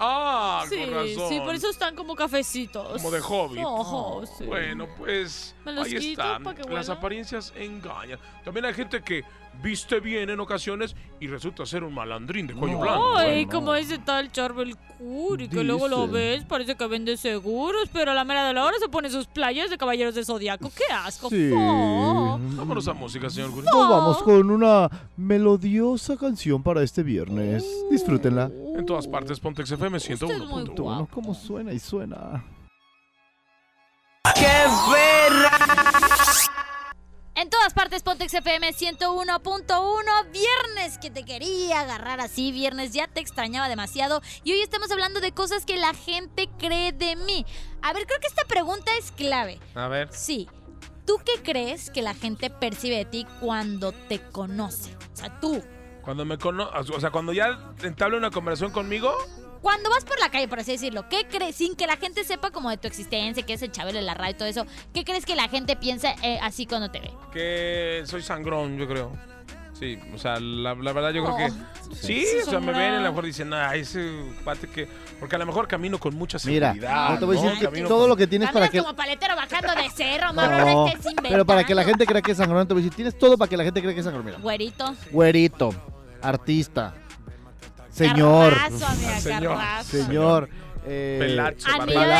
Ah, 0.00 0.64
Sí, 0.66 0.76
con 0.78 0.94
razón. 0.94 1.28
sí, 1.28 1.40
por 1.40 1.54
eso 1.54 1.68
están 1.68 1.94
como 1.94 2.14
cafecitos. 2.14 3.02
Como 3.02 3.10
de. 3.10 3.20
Ojo, 3.20 4.24
sí. 4.38 4.44
Bueno, 4.44 4.86
pues 4.96 5.54
Me 5.66 5.72
los 5.72 5.86
ahí 5.86 5.98
quito 5.98 6.22
está. 6.22 6.70
Las 6.70 6.88
apariencias 6.88 7.52
engañan. 7.54 8.18
También 8.44 8.64
hay 8.64 8.72
gente 8.72 9.02
que 9.02 9.24
viste 9.62 10.00
bien 10.00 10.30
en 10.30 10.38
ocasiones 10.40 10.94
y 11.20 11.26
resulta 11.26 11.66
ser 11.66 11.82
un 11.84 11.92
malandrín 11.94 12.46
de 12.46 12.54
cuello 12.54 12.74
No. 12.76 12.80
blanco. 12.82 13.16
Ay, 13.16 13.44
Bueno. 13.44 13.58
como 13.60 13.74
ese 13.74 13.98
tal 13.98 14.30
Charbel 14.30 14.76
Curry, 14.98 15.48
que 15.48 15.64
luego 15.64 15.88
lo 15.88 16.06
ves, 16.08 16.44
parece 16.44 16.76
que 16.76 16.86
vende 16.86 17.16
seguros, 17.16 17.88
pero 17.92 18.12
a 18.12 18.14
la 18.14 18.24
mera 18.24 18.46
de 18.46 18.54
la 18.54 18.64
hora 18.64 18.76
se 18.78 18.88
pone 18.88 19.10
sus 19.10 19.26
playas 19.26 19.68
de 19.70 19.76
caballeros 19.78 20.14
de 20.14 20.24
zodiaco. 20.24 20.70
¡Qué 20.70 20.84
asco! 20.92 21.28
Sí. 21.28 21.50
¡Oh! 21.54 22.38
Vámonos 22.40 22.86
a 22.88 22.92
música, 22.94 23.28
señor 23.30 23.50
Guri. 23.50 23.66
Nos 23.66 23.88
vamos 23.88 24.22
con 24.22 24.50
una 24.50 24.88
melodiosa 25.16 26.16
canción 26.16 26.62
para 26.62 26.82
este 26.82 27.02
viernes. 27.02 27.64
Disfrútenla. 27.90 28.50
En 28.76 28.86
todas 28.86 29.06
partes, 29.08 29.40
Pontex 29.40 29.70
FM 29.72 29.96
Usted 29.96 30.12
es 30.14 30.20
muy 30.22 30.28
101.1. 30.36 30.64
guapo. 30.66 30.82
Bueno, 30.84 31.08
cómo 31.12 31.34
suena 31.34 31.72
y 31.72 31.78
suena. 31.80 32.44
En 37.40 37.50
todas 37.50 37.72
partes, 37.72 38.02
Pontex 38.02 38.34
FM 38.34 38.74
101.1. 38.74 40.32
Viernes 40.32 40.98
que 40.98 41.08
te 41.08 41.24
quería 41.24 41.82
agarrar 41.82 42.18
así. 42.20 42.50
Viernes 42.50 42.92
ya 42.92 43.06
te 43.06 43.20
extrañaba 43.20 43.68
demasiado. 43.68 44.22
Y 44.42 44.54
hoy 44.54 44.60
estamos 44.60 44.90
hablando 44.90 45.20
de 45.20 45.30
cosas 45.30 45.64
que 45.64 45.76
la 45.76 45.94
gente 45.94 46.48
cree 46.58 46.90
de 46.90 47.14
mí. 47.14 47.46
A 47.80 47.92
ver, 47.92 48.06
creo 48.06 48.18
que 48.18 48.26
esta 48.26 48.44
pregunta 48.44 48.90
es 48.98 49.12
clave. 49.12 49.60
A 49.76 49.86
ver. 49.86 50.08
Sí. 50.12 50.48
¿Tú 51.06 51.20
qué 51.24 51.40
crees 51.40 51.90
que 51.90 52.02
la 52.02 52.14
gente 52.14 52.50
percibe 52.50 52.96
de 52.96 53.04
ti 53.04 53.24
cuando 53.38 53.92
te 53.92 54.18
conoce? 54.18 54.96
O 55.12 55.16
sea, 55.16 55.38
tú. 55.38 55.62
Cuando 56.02 56.24
me 56.24 56.38
cono 56.38 56.68
o 56.68 57.00
sea, 57.00 57.12
cuando 57.12 57.32
ya 57.32 57.72
entabla 57.84 58.16
una 58.16 58.32
conversación 58.32 58.72
conmigo, 58.72 59.14
Cuando 59.68 59.90
vas 59.90 60.02
por 60.04 60.18
la 60.18 60.30
calle, 60.30 60.48
por 60.48 60.60
así 60.60 60.72
decirlo, 60.72 61.10
¿qué 61.10 61.26
crees? 61.30 61.56
Sin 61.56 61.76
que 61.76 61.86
la 61.86 61.98
gente 61.98 62.24
sepa 62.24 62.50
como 62.50 62.70
de 62.70 62.78
tu 62.78 62.88
existencia, 62.88 63.44
que 63.44 63.52
es 63.52 63.60
el 63.60 63.70
Chabelo, 63.70 64.00
la 64.00 64.14
radio 64.14 64.30
y 64.30 64.34
todo 64.38 64.48
eso, 64.48 64.66
¿qué 64.94 65.04
crees 65.04 65.26
que 65.26 65.36
la 65.36 65.46
gente 65.48 65.76
piensa 65.76 66.14
eh, 66.22 66.38
así 66.42 66.64
cuando 66.64 66.90
te 66.90 67.00
ve? 67.00 67.10
que 67.34 68.02
soy 68.06 68.22
sangrón, 68.22 68.78
yo 68.78 68.88
creo. 68.88 69.12
Sí, 69.78 69.98
o 70.14 70.16
sea, 70.16 70.40
la, 70.40 70.74
la 70.74 70.92
verdad 70.94 71.10
yo 71.10 71.22
creo 71.22 71.36
que... 71.36 71.44
Oh, 71.52 71.94
Sí, 71.94 72.24
o 72.46 72.50
sea, 72.50 72.60
me 72.60 72.72
ven 72.72 72.94
y 72.94 72.96
a 72.96 73.00
lo 73.00 73.10
mejor 73.10 73.26
dicen, 73.26 73.52
ah, 73.52 73.76
ese 73.76 74.10
pate 74.42 74.68
que... 74.68 74.88
Porque 75.20 75.36
a 75.36 75.38
lo 75.38 75.44
mejor 75.44 75.68
camino 75.68 75.98
con 75.98 76.14
mucha 76.14 76.38
Mira, 76.46 76.72
seguridad. 76.72 77.12
yo 77.12 77.18
te 77.18 77.24
voy 77.26 77.36
a 77.36 77.42
decir 77.42 77.58
que 77.58 77.64
Camino 77.66 77.88
todo 77.88 78.00
con- 78.00 78.08
lo 78.08 78.16
que 78.16 78.26
tienes 78.26 78.50
para 78.50 78.68
que... 78.70 78.78
como 78.82 78.96
paletero 78.96 79.36
bajando 79.36 79.74
de 79.74 79.90
cerro, 79.90 80.32
No, 80.32 80.46
no 80.86 80.92
pero 81.22 81.44
para 81.44 81.62
que 81.64 81.74
la 81.74 81.84
gente 81.84 82.06
crea 82.06 82.22
que 82.22 82.32
es 82.32 82.38
sangrón, 82.38 82.66
te 82.66 82.72
voy 82.72 82.82
a 82.82 82.84
decir, 82.84 82.96
tienes 82.96 83.18
todo 83.18 83.36
para 83.36 83.50
que 83.50 83.56
la 83.58 83.64
gente 83.64 83.82
crea 83.82 83.92
que 83.92 84.00
es 84.00 84.04
sangrón. 84.06 84.24
Mira, 84.24 84.38
Güerito. 84.38 84.94
güerito, 85.12 85.74
artista, 86.22 86.94
señor, 87.98 88.54
Carrazo, 88.54 88.86
amiga, 88.86 89.20
Señor. 89.20 89.56
carrazo. 89.56 89.90
señor, 89.90 90.48
eh, 90.86 91.18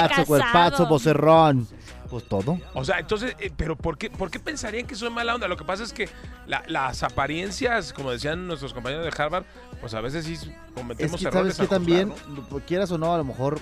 casado. 0.09 0.27
cuerpazo, 0.27 0.87
vocerrón, 0.87 1.67
pues 2.11 2.25
todo. 2.29 2.59
O 2.75 2.85
sea, 2.85 2.99
entonces, 2.99 3.35
eh, 3.39 3.51
pero 3.57 3.77
¿por 3.77 3.97
qué, 3.99 4.11
¿por 4.11 4.31
qué 4.31 4.41
pensarían 4.41 4.87
que 4.87 4.95
soy 4.95 5.11
mala 5.11 5.35
onda? 5.35 5.49
Lo 5.49 5.57
que 5.57 5.65
pasa 5.65 5.83
es 5.85 5.93
que 5.93 6.09
la- 6.47 6.63
las 6.67 7.03
apariencias, 7.03 7.93
como 7.93 8.11
decían 8.11 8.47
nuestros 8.47 8.75
compañeros 8.75 9.05
de 9.05 9.23
Harvard, 9.23 9.45
pues 9.81 9.95
a 9.95 10.01
veces 10.01 10.25
sí 10.25 10.35
Es 10.35 10.49
cometemos 10.75 11.21
que 11.21 11.29
errores. 11.29 11.55
sabes 11.57 11.69
que 11.69 11.75
también, 11.75 12.13
¿no? 12.51 12.59
quieras 12.67 12.91
o 12.91 12.99
no, 12.99 13.15
a 13.15 13.19
lo 13.19 13.25
mejor 13.25 13.59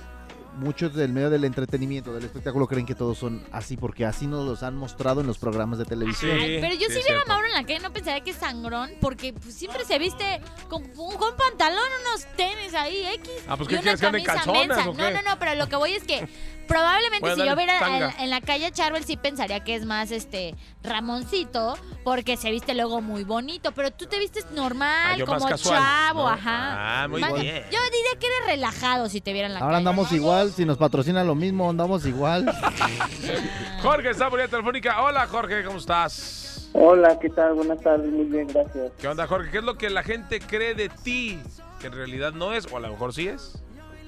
muchos 0.57 0.95
del 0.95 1.13
medio 1.13 1.31
del 1.31 1.45
entretenimiento, 1.45 2.13
del 2.13 2.25
espectáculo, 2.25 2.67
creen 2.67 2.87
que 2.87 2.95
todos 2.95 3.19
son 3.19 3.45
así, 3.53 3.77
porque 3.77 4.05
así 4.05 4.27
nos 4.27 4.47
los 4.47 4.63
han 4.63 4.77
mostrado 4.77 5.21
en 5.21 5.27
los 5.27 5.39
programas 5.39 5.79
de 5.79 5.85
televisión. 5.85 6.37
Sí, 6.37 6.43
Ay, 6.43 6.59
pero 6.61 6.75
yo 6.75 6.87
sí, 6.89 6.95
si 6.95 6.99
es 6.99 7.05
viera 7.05 7.23
a. 7.23 7.27
Mauro 7.27 7.47
en 7.47 7.53
la 7.53 7.63
calle 7.63 7.81
no 7.81 7.93
pensaría 7.93 8.23
que 8.23 8.31
es 8.31 8.37
sangrón, 8.37 8.91
porque 9.01 9.33
pues, 9.33 9.55
siempre 9.55 9.85
se 9.85 9.99
viste 9.99 10.41
con 10.69 10.83
un 10.83 11.17
con 11.17 11.37
pantalón, 11.37 11.79
unos 12.09 12.27
tenis 12.37 12.66
ahí, 12.77 13.07
X. 13.15 13.31
Ah, 13.49 13.57
pues, 13.57 13.67
y 13.67 13.71
¿qué 13.71 13.75
una 13.77 13.83
quieres, 13.83 14.01
que 14.01 14.07
ande 14.07 14.19
en 14.19 14.25
camisa 14.25 14.45
calzones 14.45 14.69
mensa. 14.69 14.91
o 14.91 14.93
No, 14.95 14.99
qué? 15.09 15.11
no, 15.15 15.23
no, 15.23 15.39
pero 15.39 15.55
lo 15.55 15.69
que 15.69 15.77
voy 15.77 15.93
es 15.93 16.05
que 16.05 16.29
probablemente 16.69 17.35
si 17.35 17.45
yo 17.47 17.57
viera 17.57 17.75
en, 17.75 17.81
tanga. 17.81 18.15
en 18.19 18.31
la 18.31 18.41
calle 18.41 18.71
Charbel 18.73 19.05
sí 19.05 19.17
pensaría 19.17 19.61
que 19.61 19.75
es 19.77 19.85
más 19.87 20.11
este 20.11 20.55
Ramoncito, 20.83 21.77
porque 22.05 22.37
se 22.37 22.51
viste 22.51 22.75
luego 22.75 23.01
muy 23.01 23.25
bonito, 23.25 23.73
pero 23.73 23.91
tú 23.93 24.07
te 24.07 24.19
vistes 24.19 24.51
normal, 24.53 25.13
Ah, 25.13 25.17
yo 25.17 25.27
más 25.27 25.39
como 25.39 25.49
casual, 25.49 25.79
chavo, 25.81 26.23
¿no? 26.23 26.29
ajá. 26.29 27.03
Ah, 27.03 27.09
muy 27.09 27.21
Más- 27.21 27.33
bien. 27.35 27.57
Yo 27.71 27.79
diría 27.79 28.19
que 28.21 28.27
eres 28.27 28.47
relajado 28.47 29.09
si 29.09 29.21
te 29.21 29.33
viera 29.33 29.47
en 29.49 29.55
la 29.55 29.61
Ahora 29.61 29.73
calle. 29.75 29.79
andamos 29.89 30.13
igual, 30.13 30.51
si 30.53 30.65
nos 30.65 30.77
patrocinan 30.79 31.27
lo 31.27 31.35
mismo, 31.35 31.69
andamos 31.71 32.05
igual. 32.07 32.47
Jorge 33.83 34.11
está 34.11 34.31
por 34.31 34.41
telefónica. 34.49 35.03
Hola, 35.03 35.27
Jorge, 35.27 35.65
¿cómo 35.65 35.79
estás? 35.79 36.69
Hola, 36.73 37.19
¿qué 37.21 37.31
tal? 37.31 37.55
Buenas 37.55 37.81
tardes, 37.81 38.11
muy 38.11 38.25
bien, 38.27 38.49
gracias. 38.49 38.93
¿Qué 38.99 39.09
onda, 39.09 39.27
Jorge? 39.27 39.51
¿Qué 39.51 39.59
es 39.59 39.65
lo 39.65 39.77
que 39.79 39.89
la 39.91 40.03
gente 40.03 40.41
cree 40.41 40.75
de 40.75 40.89
ti? 40.89 41.39
Que 41.87 41.93
en 41.93 41.99
realidad 41.99 42.33
no 42.33 42.53
es, 42.53 42.67
o 42.73 42.77
a 42.79 42.81
lo 42.81 42.89
mejor 42.89 43.13
sí 43.13 43.29
es. 43.29 43.63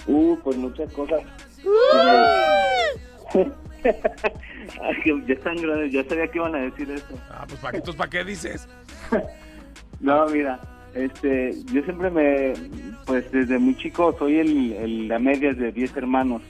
Uh, 0.09 0.37
pues 0.43 0.57
muchas 0.57 0.93
cosas. 0.95 1.21
Ay, 3.85 4.97
que 5.05 5.23
ya 5.29 5.35
están 5.35 5.55
grandes, 5.63 5.93
ya 5.93 6.03
sabía 6.09 6.27
que 6.27 6.39
iban 6.39 6.57
a 6.57 6.59
decir 6.59 6.91
eso. 6.91 7.07
Ah, 7.31 7.45
pues 7.47 7.61
¿para 7.61 7.71
qué, 7.71 7.77
entonces, 7.77 7.97
¿para 7.97 8.11
qué 8.11 8.25
dices? 8.25 8.69
No, 10.01 10.27
mira, 10.27 10.59
este, 10.95 11.55
yo 11.73 11.83
siempre 11.85 12.11
me, 12.11 12.55
pues 13.07 13.31
desde 13.31 13.59
muy 13.59 13.77
chico 13.77 14.13
soy 14.19 14.39
el, 14.41 14.73
el 14.73 15.09
la 15.09 15.21
media 15.21 15.53
de 15.53 15.71
10 15.71 15.97
hermanos. 15.97 16.43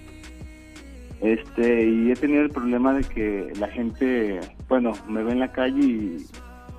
Este, 1.20 1.84
y 1.84 2.10
he 2.10 2.14
tenido 2.14 2.42
el 2.42 2.50
problema 2.50 2.94
de 2.94 3.04
que 3.04 3.52
la 3.58 3.68
gente, 3.68 4.40
bueno, 4.66 4.94
me 5.06 5.22
ve 5.22 5.32
en 5.32 5.40
la 5.40 5.52
calle 5.52 5.80
y, 5.80 6.26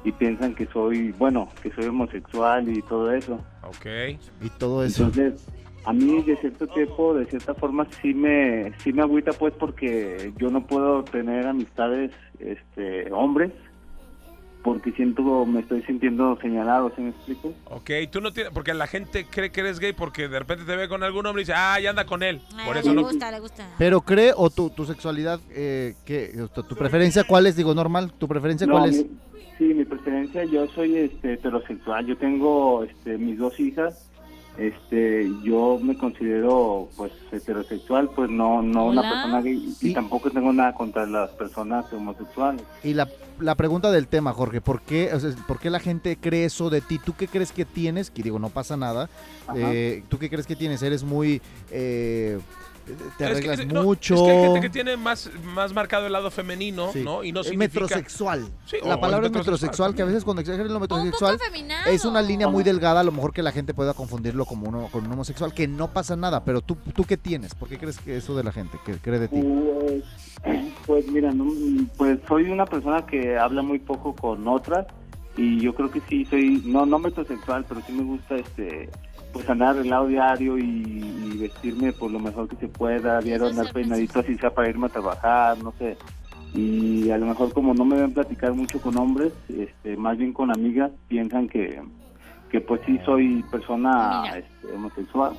y 0.03 0.11
piensan 0.11 0.55
que 0.55 0.65
soy, 0.67 1.11
bueno, 1.11 1.49
que 1.61 1.71
soy 1.71 1.85
homosexual 1.85 2.67
y 2.67 2.81
todo 2.83 3.11
eso. 3.11 3.43
Ok. 3.69 3.85
Y 4.41 4.49
todo 4.57 4.83
eso. 4.83 5.05
Entonces, 5.05 5.47
a 5.85 5.93
mí 5.93 6.21
de 6.23 6.35
cierto 6.37 6.67
tiempo, 6.67 7.13
de 7.13 7.25
cierta 7.27 7.53
forma, 7.53 7.87
sí 8.01 8.13
me, 8.13 8.73
sí 8.83 8.91
me 8.91 9.01
agüita 9.01 9.31
pues 9.33 9.53
porque 9.59 10.33
yo 10.37 10.49
no 10.49 10.65
puedo 10.65 11.03
tener 11.03 11.45
amistades 11.47 12.11
este, 12.39 13.11
hombres 13.11 13.51
porque 14.63 14.91
siento, 14.91 15.45
me 15.45 15.61
estoy 15.61 15.81
sintiendo 15.83 16.37
señalado, 16.41 16.91
¿sí 16.95 17.01
me 17.01 17.09
explico? 17.09 17.53
Ok, 17.65 17.91
tú 18.11 18.19
no 18.19 18.33
tienes, 18.33 18.51
porque 18.51 18.73
la 18.73 18.87
gente 18.87 19.25
cree 19.29 19.51
que 19.51 19.61
eres 19.61 19.79
gay 19.79 19.93
porque 19.93 20.27
de 20.27 20.37
repente 20.37 20.65
te 20.65 20.75
ve 20.75 20.89
con 20.89 21.01
algún 21.01 21.25
hombre 21.25 21.41
y 21.41 21.45
dice, 21.45 21.53
ah, 21.55 21.79
ya 21.79 21.91
anda 21.91 22.05
con 22.05 22.23
él. 22.23 22.41
Ay, 22.57 22.65
Por 22.65 22.75
le 22.75 22.81
eso 22.81 22.93
no. 22.93 23.03
gusta, 23.03 23.31
le 23.31 23.39
gusta. 23.39 23.69
Pero 23.77 24.01
cree, 24.01 24.33
o 24.35 24.49
tu, 24.49 24.69
tu 24.69 24.85
sexualidad, 24.85 25.39
eh, 25.51 25.95
¿qué? 26.05 26.33
tu, 26.53 26.63
tu 26.63 26.75
preferencia 26.75 27.23
cuál 27.23 27.47
es? 27.47 27.55
Digo, 27.55 27.73
normal, 27.73 28.11
¿tu 28.17 28.27
preferencia 28.27 28.67
No, 28.67 28.73
cuál 28.73 28.89
es? 28.89 29.05
mi- 29.05 29.17
sí, 29.59 29.65
mi 29.75 29.85
preferencia, 29.85 30.43
yo 30.45 30.65
soy 30.69 30.95
este, 30.95 31.33
heterosexual, 31.33 32.07
yo 32.07 32.17
tengo 32.17 32.83
este, 32.83 33.17
mis 33.19 33.37
dos 33.37 33.59
hijas, 33.59 34.09
este, 34.57 35.29
yo 35.43 35.79
me 35.81 35.95
considero 35.97 36.89
pues 36.97 37.11
heterosexual, 37.31 38.09
pues 38.15 38.29
no, 38.29 38.61
no 38.61 38.87
una 38.87 39.01
persona 39.03 39.41
gay 39.41 39.75
y 39.81 39.89
Y- 39.89 39.93
tampoco 39.93 40.31
tengo 40.31 40.51
nada 40.51 40.73
contra 40.73 41.05
las 41.05 41.29
personas 41.31 41.85
homosexuales. 41.93 42.63
Y 42.83 42.93
la, 42.93 43.07
la 43.39 43.55
pregunta 43.55 43.89
del 43.91 44.07
tema, 44.07 44.33
Jorge, 44.33 44.59
¿por 44.59 44.81
qué, 44.81 45.11
o 45.13 45.19
sea, 45.19 45.31
¿por 45.47 45.59
qué 45.59 45.69
la 45.69 45.79
gente 45.79 46.17
cree 46.19 46.45
eso 46.45 46.69
de 46.69 46.81
ti? 46.81 46.99
¿Tú 46.99 47.13
qué 47.15 47.27
crees 47.27 47.51
que 47.53 47.63
tienes? 47.63 48.09
Que 48.11 48.23
digo, 48.23 48.39
no 48.39 48.49
pasa 48.49 48.75
nada. 48.75 49.09
Eh, 49.55 50.03
¿Tú 50.09 50.17
qué 50.17 50.29
crees 50.29 50.45
que 50.47 50.55
tienes? 50.57 50.81
¿Eres 50.81 51.03
muy... 51.03 51.41
eh, 51.71 52.39
te 52.93 53.03
Es 53.05 53.13
que- 53.17 53.25
arreglas 53.25 53.65
no, 53.67 53.83
mucho? 53.83 54.15
es 54.15 54.21
que 54.21 54.31
hay 54.31 54.43
gente 54.43 54.61
que 54.61 54.69
tiene 54.69 54.97
más, 54.97 55.29
más 55.55 55.73
marcado 55.73 56.07
el 56.07 56.13
lado 56.13 56.31
femenino, 56.31 56.91
Sí. 56.91 57.03
¿no? 57.03 57.23
Y 57.23 57.31
no 57.31 57.43
significa... 57.43 57.81
Metrosexual. 57.85 58.47
Sí, 58.65 58.77
la 58.83 58.99
palabra 58.99 59.27
es 59.27 59.31
metrosexual 59.33 59.59
metrosexual, 59.59 59.95
que 59.95 60.01
a 60.01 60.05
veces 60.05 60.23
cuando 60.23 60.41
exageran 60.41 60.67
lo 60.67 60.79
O 60.79 60.81
un 60.81 60.87
poco 60.87 61.03
metrosexual 61.03 61.39
es 61.87 62.05
una 62.05 62.21
línea 62.21 62.47
muy 62.47 62.63
delgada, 62.63 62.99
a 62.99 63.03
lo 63.03 63.11
mejor 63.11 63.33
que 63.33 63.43
la 63.43 63.51
gente 63.51 63.73
pueda 63.73 63.93
confundirlo 63.93 64.45
como 64.45 64.67
uno 64.69 64.87
con 64.91 65.05
un 65.05 65.11
homosexual, 65.11 65.53
que 65.53 65.67
no 65.67 65.91
pasa 65.91 66.15
nada, 66.15 66.43
pero 66.45 66.61
tú, 66.61 66.75
¿tú 66.95 67.03
qué 67.03 67.17
tienes? 67.17 67.55
¿Por 67.55 67.67
qué 67.69 67.77
crees 67.77 67.99
que 67.99 68.17
eso 68.17 68.35
de 68.35 68.43
la 68.43 68.51
gente, 68.51 68.77
que 68.85 68.93
cree 68.97 69.19
de 69.19 69.27
ti? 69.27 69.41
Pues, 69.41 70.03
pues 70.85 71.07
mira, 71.07 71.31
no, 71.31 71.45
pues 71.97 72.19
soy 72.27 72.49
una 72.49 72.65
persona 72.65 73.05
que 73.05 73.37
habla 73.37 73.61
muy 73.61 73.79
poco 73.79 74.15
con 74.15 74.47
otras 74.47 74.85
y 75.37 75.59
yo 75.61 75.73
creo 75.75 75.89
que 75.91 76.01
sí 76.09 76.25
soy, 76.25 76.61
no, 76.65 76.85
no 76.85 76.99
metrosexual, 76.99 77.65
pero 77.67 77.81
sí 77.85 77.93
me 77.93 78.03
gusta 78.03 78.35
este 78.35 78.89
pues 79.33 79.49
andar 79.49 79.69
arreglado 79.69 80.07
diario 80.07 80.57
y, 80.57 80.63
y 80.63 81.37
vestirme 81.37 81.93
por 81.93 82.11
lo 82.11 82.19
mejor 82.19 82.47
que 82.47 82.55
se 82.55 82.67
pueda, 82.67 83.19
diario 83.19 83.47
andar 83.47 83.71
peinadito 83.71 84.19
así 84.19 84.37
sea 84.37 84.53
para 84.53 84.69
irme 84.69 84.87
a 84.87 84.89
trabajar, 84.89 85.57
no 85.63 85.73
sé. 85.77 85.97
Y 86.53 87.11
a 87.11 87.17
lo 87.17 87.27
mejor 87.27 87.53
como 87.53 87.73
no 87.73 87.85
me 87.85 87.99
ven 87.99 88.13
platicar 88.13 88.53
mucho 88.53 88.81
con 88.81 88.97
hombres, 88.97 89.33
este, 89.49 89.95
más 89.97 90.17
bien 90.17 90.33
con 90.33 90.51
amigas, 90.51 90.91
piensan 91.07 91.47
que, 91.47 91.81
que 92.49 92.59
pues 92.59 92.81
sí 92.85 92.99
soy 93.05 93.43
persona 93.51 94.23
este, 94.35 94.73
homosexual. 94.73 95.33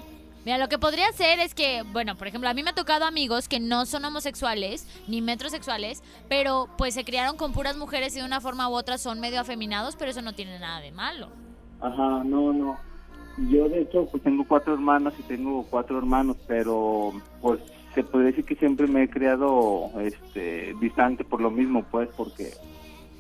Mira, 0.45 0.57
lo 0.57 0.69
que 0.69 0.79
podría 0.79 1.13
ser 1.13 1.39
es 1.39 1.55
que, 1.55 1.83
bueno, 1.93 2.17
por 2.17 2.27
ejemplo, 2.27 2.49
a 2.49 2.55
mí 2.55 2.63
me 2.63 2.71
ha 2.71 2.75
tocado 2.75 3.05
amigos 3.05 3.47
que 3.47 3.61
no 3.61 3.85
son 3.85 4.07
homosexuales 4.07 4.87
ni 5.07 5.21
metrosexuales, 5.21 6.03
pero 6.29 6.69
pues 6.79 6.95
se 6.95 7.05
criaron 7.05 7.37
con 7.37 7.53
puras 7.53 7.77
mujeres 7.77 8.17
y 8.17 8.21
de 8.21 8.25
una 8.25 8.41
forma 8.41 8.69
u 8.71 8.73
otra 8.73 8.97
son 8.97 9.21
medio 9.21 9.41
afeminados, 9.41 9.97
pero 9.97 10.13
eso 10.13 10.23
no 10.23 10.33
tiene 10.33 10.59
nada 10.59 10.81
de 10.81 10.93
malo. 10.93 11.29
Ajá, 11.81 12.25
no, 12.25 12.53
no. 12.53 12.79
Yo 13.49 13.69
de 13.69 13.83
hecho 13.83 14.07
pues 14.11 14.23
tengo 14.23 14.45
cuatro 14.47 14.75
hermanas 14.75 15.15
y 15.19 15.23
tengo 15.23 15.65
cuatro 15.71 15.99
hermanos, 15.99 16.37
pero 16.47 17.13
pues 17.41 17.61
se 17.95 18.05
puede 18.05 18.27
decir 18.27 18.45
que 18.45 18.55
siempre 18.57 18.87
me 18.87 19.05
he 19.05 19.09
creado 19.09 19.91
este 20.01 20.75
distante 20.81 21.25
por 21.25 21.41
lo 21.41 21.51
mismo, 21.51 21.85
pues 21.91 22.09
porque 22.17 22.51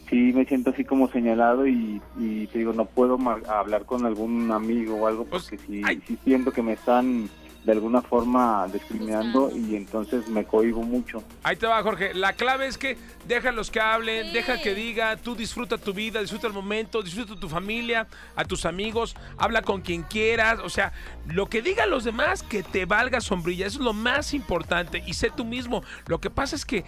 sí 0.09 0.33
me 0.35 0.45
siento 0.45 0.71
así 0.71 0.85
como 0.85 1.09
señalado 1.09 1.67
y, 1.67 2.01
y 2.19 2.47
te 2.49 2.59
digo, 2.59 2.73
no 2.73 2.85
puedo 2.85 3.17
hablar 3.49 3.87
con 3.87 4.05
algún 4.05 4.51
amigo 4.53 4.97
o 4.97 5.07
algo 5.07 5.25
Pues, 5.25 5.45
porque 5.45 5.59
sí, 5.59 5.83
ay. 5.85 6.03
sí 6.07 6.19
siento 6.25 6.51
que 6.53 6.63
me 6.63 6.73
están 6.75 7.29
de 7.65 7.73
alguna 7.73 8.01
forma 8.01 8.67
discriminando 8.73 9.51
y 9.55 9.77
entonces 9.77 10.27
me 10.29 10.45
cohibo 10.45 10.83
mucho. 10.83 11.23
Ahí 11.43 11.57
te 11.57 11.67
va, 11.67 11.83
Jorge. 11.83 12.15
La 12.15 12.33
clave 12.33 12.67
es 12.67 12.79
que 12.79 12.97
déjalos 13.29 13.71
que 13.71 13.81
hablen, 13.81 14.29
Sí. 14.29 14.33
deja 14.33 14.61
que 14.63 14.75
diga, 14.75 15.17
tú 15.19 15.35
disfruta 15.35 15.77
tu 15.77 15.93
vida, 15.93 16.21
disfruta 16.21 16.47
el 16.47 16.53
momento, 16.55 17.03
disfruta 17.03 17.39
tu 17.39 17.49
familia, 17.51 18.07
a 18.35 18.45
tus 18.45 18.65
amigos, 18.65 19.15
habla 19.37 19.61
con 19.63 19.83
quien 19.83 20.03
quieras. 20.05 20.59
O 20.65 20.71
sea, 20.71 20.93
lo 21.27 21.51
que 21.51 21.61
digan 21.61 21.91
los 21.91 22.05
demás, 22.05 22.43
que 22.43 22.63
te 22.63 22.87
valga 22.87 23.21
sombrilla. 23.21 23.67
Eso 23.67 23.79
es 23.81 23.85
lo 23.85 23.93
más 23.93 24.33
importante. 24.33 25.03
Y 25.07 25.13
sé 25.15 25.31
tú 25.31 25.45
mismo. 25.45 25.83
Lo 26.07 26.19
que 26.19 26.31
pasa 26.31 26.57
es 26.57 26.65
que 26.65 26.85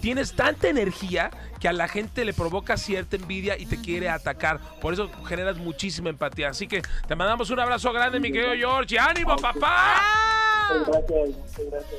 tienes 0.00 0.34
tanta 0.34 0.68
energía 0.68 1.30
que 1.64 1.68
a 1.68 1.72
la 1.72 1.88
gente 1.88 2.26
le 2.26 2.34
provoca 2.34 2.76
cierta 2.76 3.16
envidia 3.16 3.56
y 3.58 3.64
te 3.64 3.80
quiere 3.80 4.10
atacar. 4.10 4.60
Por 4.82 4.92
eso 4.92 5.10
generas 5.26 5.56
muchísima 5.56 6.10
empatía. 6.10 6.50
Así 6.50 6.66
que 6.68 6.82
te 7.08 7.16
mandamos 7.16 7.48
un 7.48 7.58
abrazo 7.58 7.90
grande, 7.90 8.20
mi 8.20 8.30
querido 8.30 8.52
George. 8.52 8.96
¡Y 8.96 8.98
ánimo, 8.98 9.34
papá! 9.36 10.02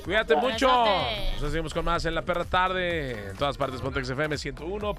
Cuídate 0.03 0.35
mucho. 0.35 0.67
Nosotros 0.67 1.51
seguimos 1.51 1.73
con 1.73 1.83
más 1.83 2.05
en 2.05 2.13
la 2.13 2.21
perra 2.21 2.45
tarde. 2.45 3.29
En 3.31 3.37
todas 3.37 3.57
partes, 3.57 3.81
Pontex 3.81 4.07
FM 4.07 4.37
101. 4.37 4.93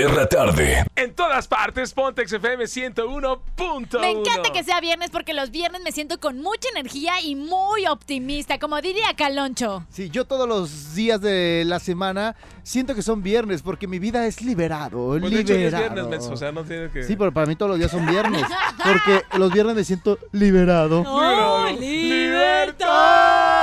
Perra 0.00 0.26
tarde. 0.26 0.82
En 0.96 1.14
todas 1.14 1.46
partes, 1.46 1.92
Pontex 1.92 2.32
FM 2.32 2.64
101.1. 2.64 4.00
Me 4.00 4.10
encanta 4.12 4.50
que 4.50 4.64
sea 4.64 4.80
viernes 4.80 5.10
porque 5.10 5.34
los 5.34 5.50
viernes 5.50 5.82
me 5.84 5.92
siento 5.92 6.18
con 6.18 6.40
mucha 6.40 6.70
energía 6.74 7.20
y 7.22 7.34
muy 7.34 7.86
optimista, 7.86 8.58
como 8.58 8.80
diría 8.80 9.12
Caloncho. 9.14 9.84
Sí, 9.90 10.08
yo 10.08 10.24
todos 10.24 10.48
los 10.48 10.94
días 10.94 11.20
de 11.20 11.64
la 11.66 11.80
semana 11.80 12.34
siento 12.62 12.94
que 12.94 13.02
son 13.02 13.22
viernes 13.22 13.60
porque 13.60 13.86
mi 13.86 13.98
vida 13.98 14.26
es 14.26 14.40
liberado, 14.40 15.18
Pues 15.20 15.30
de 15.32 15.40
hecho, 15.40 15.52
hoy 15.52 15.58
es 15.64 15.64
liberado. 15.72 15.92
viernes, 15.92 16.06
menso, 16.10 16.32
o 16.32 16.36
sea, 16.38 16.50
no 16.50 16.64
tienes 16.64 16.90
que... 16.92 17.02
Sí, 17.02 17.14
pero 17.16 17.30
para 17.30 17.44
mí 17.46 17.54
todos 17.56 17.68
los 17.68 17.78
días 17.78 17.90
son 17.90 18.06
viernes 18.06 18.42
porque 18.82 19.20
los 19.38 19.52
viernes 19.52 19.76
me 19.76 19.84
siento 19.84 20.18
liberado. 20.32 21.04
¡Oh! 21.06 21.66
¡Libertad! 21.78 23.59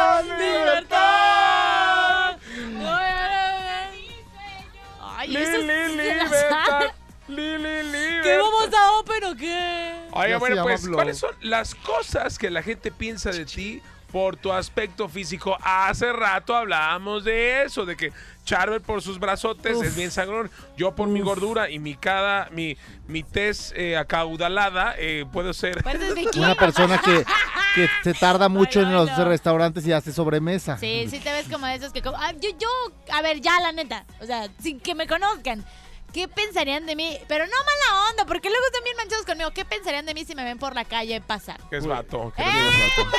Vamos 9.08 9.24
a 9.24 9.28
Open 9.30 9.34
o 9.34 9.36
qué? 9.38 10.30
Se 10.32 10.38
bueno, 10.38 10.64
pues, 10.64 10.84
Blow. 10.84 10.96
¿cuáles 10.96 11.18
son 11.18 11.32
las 11.42 11.76
cosas 11.76 12.38
que 12.38 12.50
la 12.50 12.62
gente 12.62 12.92
piensa 12.92 13.32
de 13.32 13.46
ti 13.46 13.82
por 14.12 14.36
tu 14.38 14.52
aspecto 14.54 15.10
físico? 15.10 15.58
Hace 15.62 16.12
rato 16.14 16.56
hablábamos 16.56 17.24
de 17.24 17.64
eso, 17.64 17.86
de 17.86 17.96
que 17.98 18.12
Charbel 18.46 18.80
por 18.82 19.02
sus 19.02 19.20
brazotes 19.20 19.76
Uf. 19.76 19.86
es 19.86 19.96
bien 19.96 20.10
sangrón, 20.10 20.50
yo 20.78 20.96
por 20.96 21.10
mi 21.10 21.20
gordura 21.20 21.70
y 21.70 21.80
mi 21.80 21.96
cada, 21.96 22.50
mi, 22.52 22.78
mi 23.08 23.22
tez 23.24 23.74
eh, 23.76 23.98
acaudalada, 23.98 24.96
eh, 24.98 25.26
puedo 25.34 25.54
ser... 25.54 25.84
Una 26.38 26.56
persona 26.56 26.98
que, 27.00 27.26
que 27.76 27.90
se 28.04 28.14
tarda 28.14 28.48
mucho 28.48 28.80
en 28.82 28.94
los 28.94 29.10
Ay, 29.10 29.16
no. 29.18 29.26
restaurantes 29.26 29.86
y 29.86 29.92
hace 29.92 30.14
sobremesa. 30.14 30.78
Sí, 30.78 31.08
sí 31.10 31.20
te 31.20 31.32
ves 31.34 31.48
como 31.52 31.68
de 31.68 31.76
esos 31.76 31.92
que... 31.92 32.02
como- 32.02 32.16
Ah, 32.18 32.32
yo, 32.40 32.50
yo, 32.58 32.70
a 33.14 33.22
ver, 33.22 33.42
ya 33.42 33.60
la 33.60 33.74
neta, 33.74 34.06
o 34.22 34.26
sea, 34.26 34.48
sin 34.62 34.80
que 34.80 34.96
me 34.96 35.08
conozcan. 35.08 35.66
¿Qué 36.18 36.28
pensarían 36.28 36.88
de 36.88 36.96
mí? 36.96 37.16
Pero 37.28 37.46
no 37.46 37.52
mala 37.52 38.10
onda, 38.10 38.26
porque 38.26 38.50
luego 38.50 38.66
están 38.66 38.84
bien 38.84 38.98
manchados 38.98 39.24
conmigo. 39.24 39.52
¿Qué 39.52 39.66
pensarían 39.66 40.04
de 40.04 40.16
mí 40.16 40.26
si 40.26 40.34
me 40.34 40.44
ven 40.44 40.58
por 40.58 40.74
la 40.74 40.84
calle 40.84 41.22
pasar? 41.22 41.60
Que 41.70 41.78
es 41.78 41.86
vato. 41.86 42.34
que 42.36 42.42
¡Eh! 42.42 42.46
no 42.52 42.70
es 42.72 42.80
vato. 42.98 43.18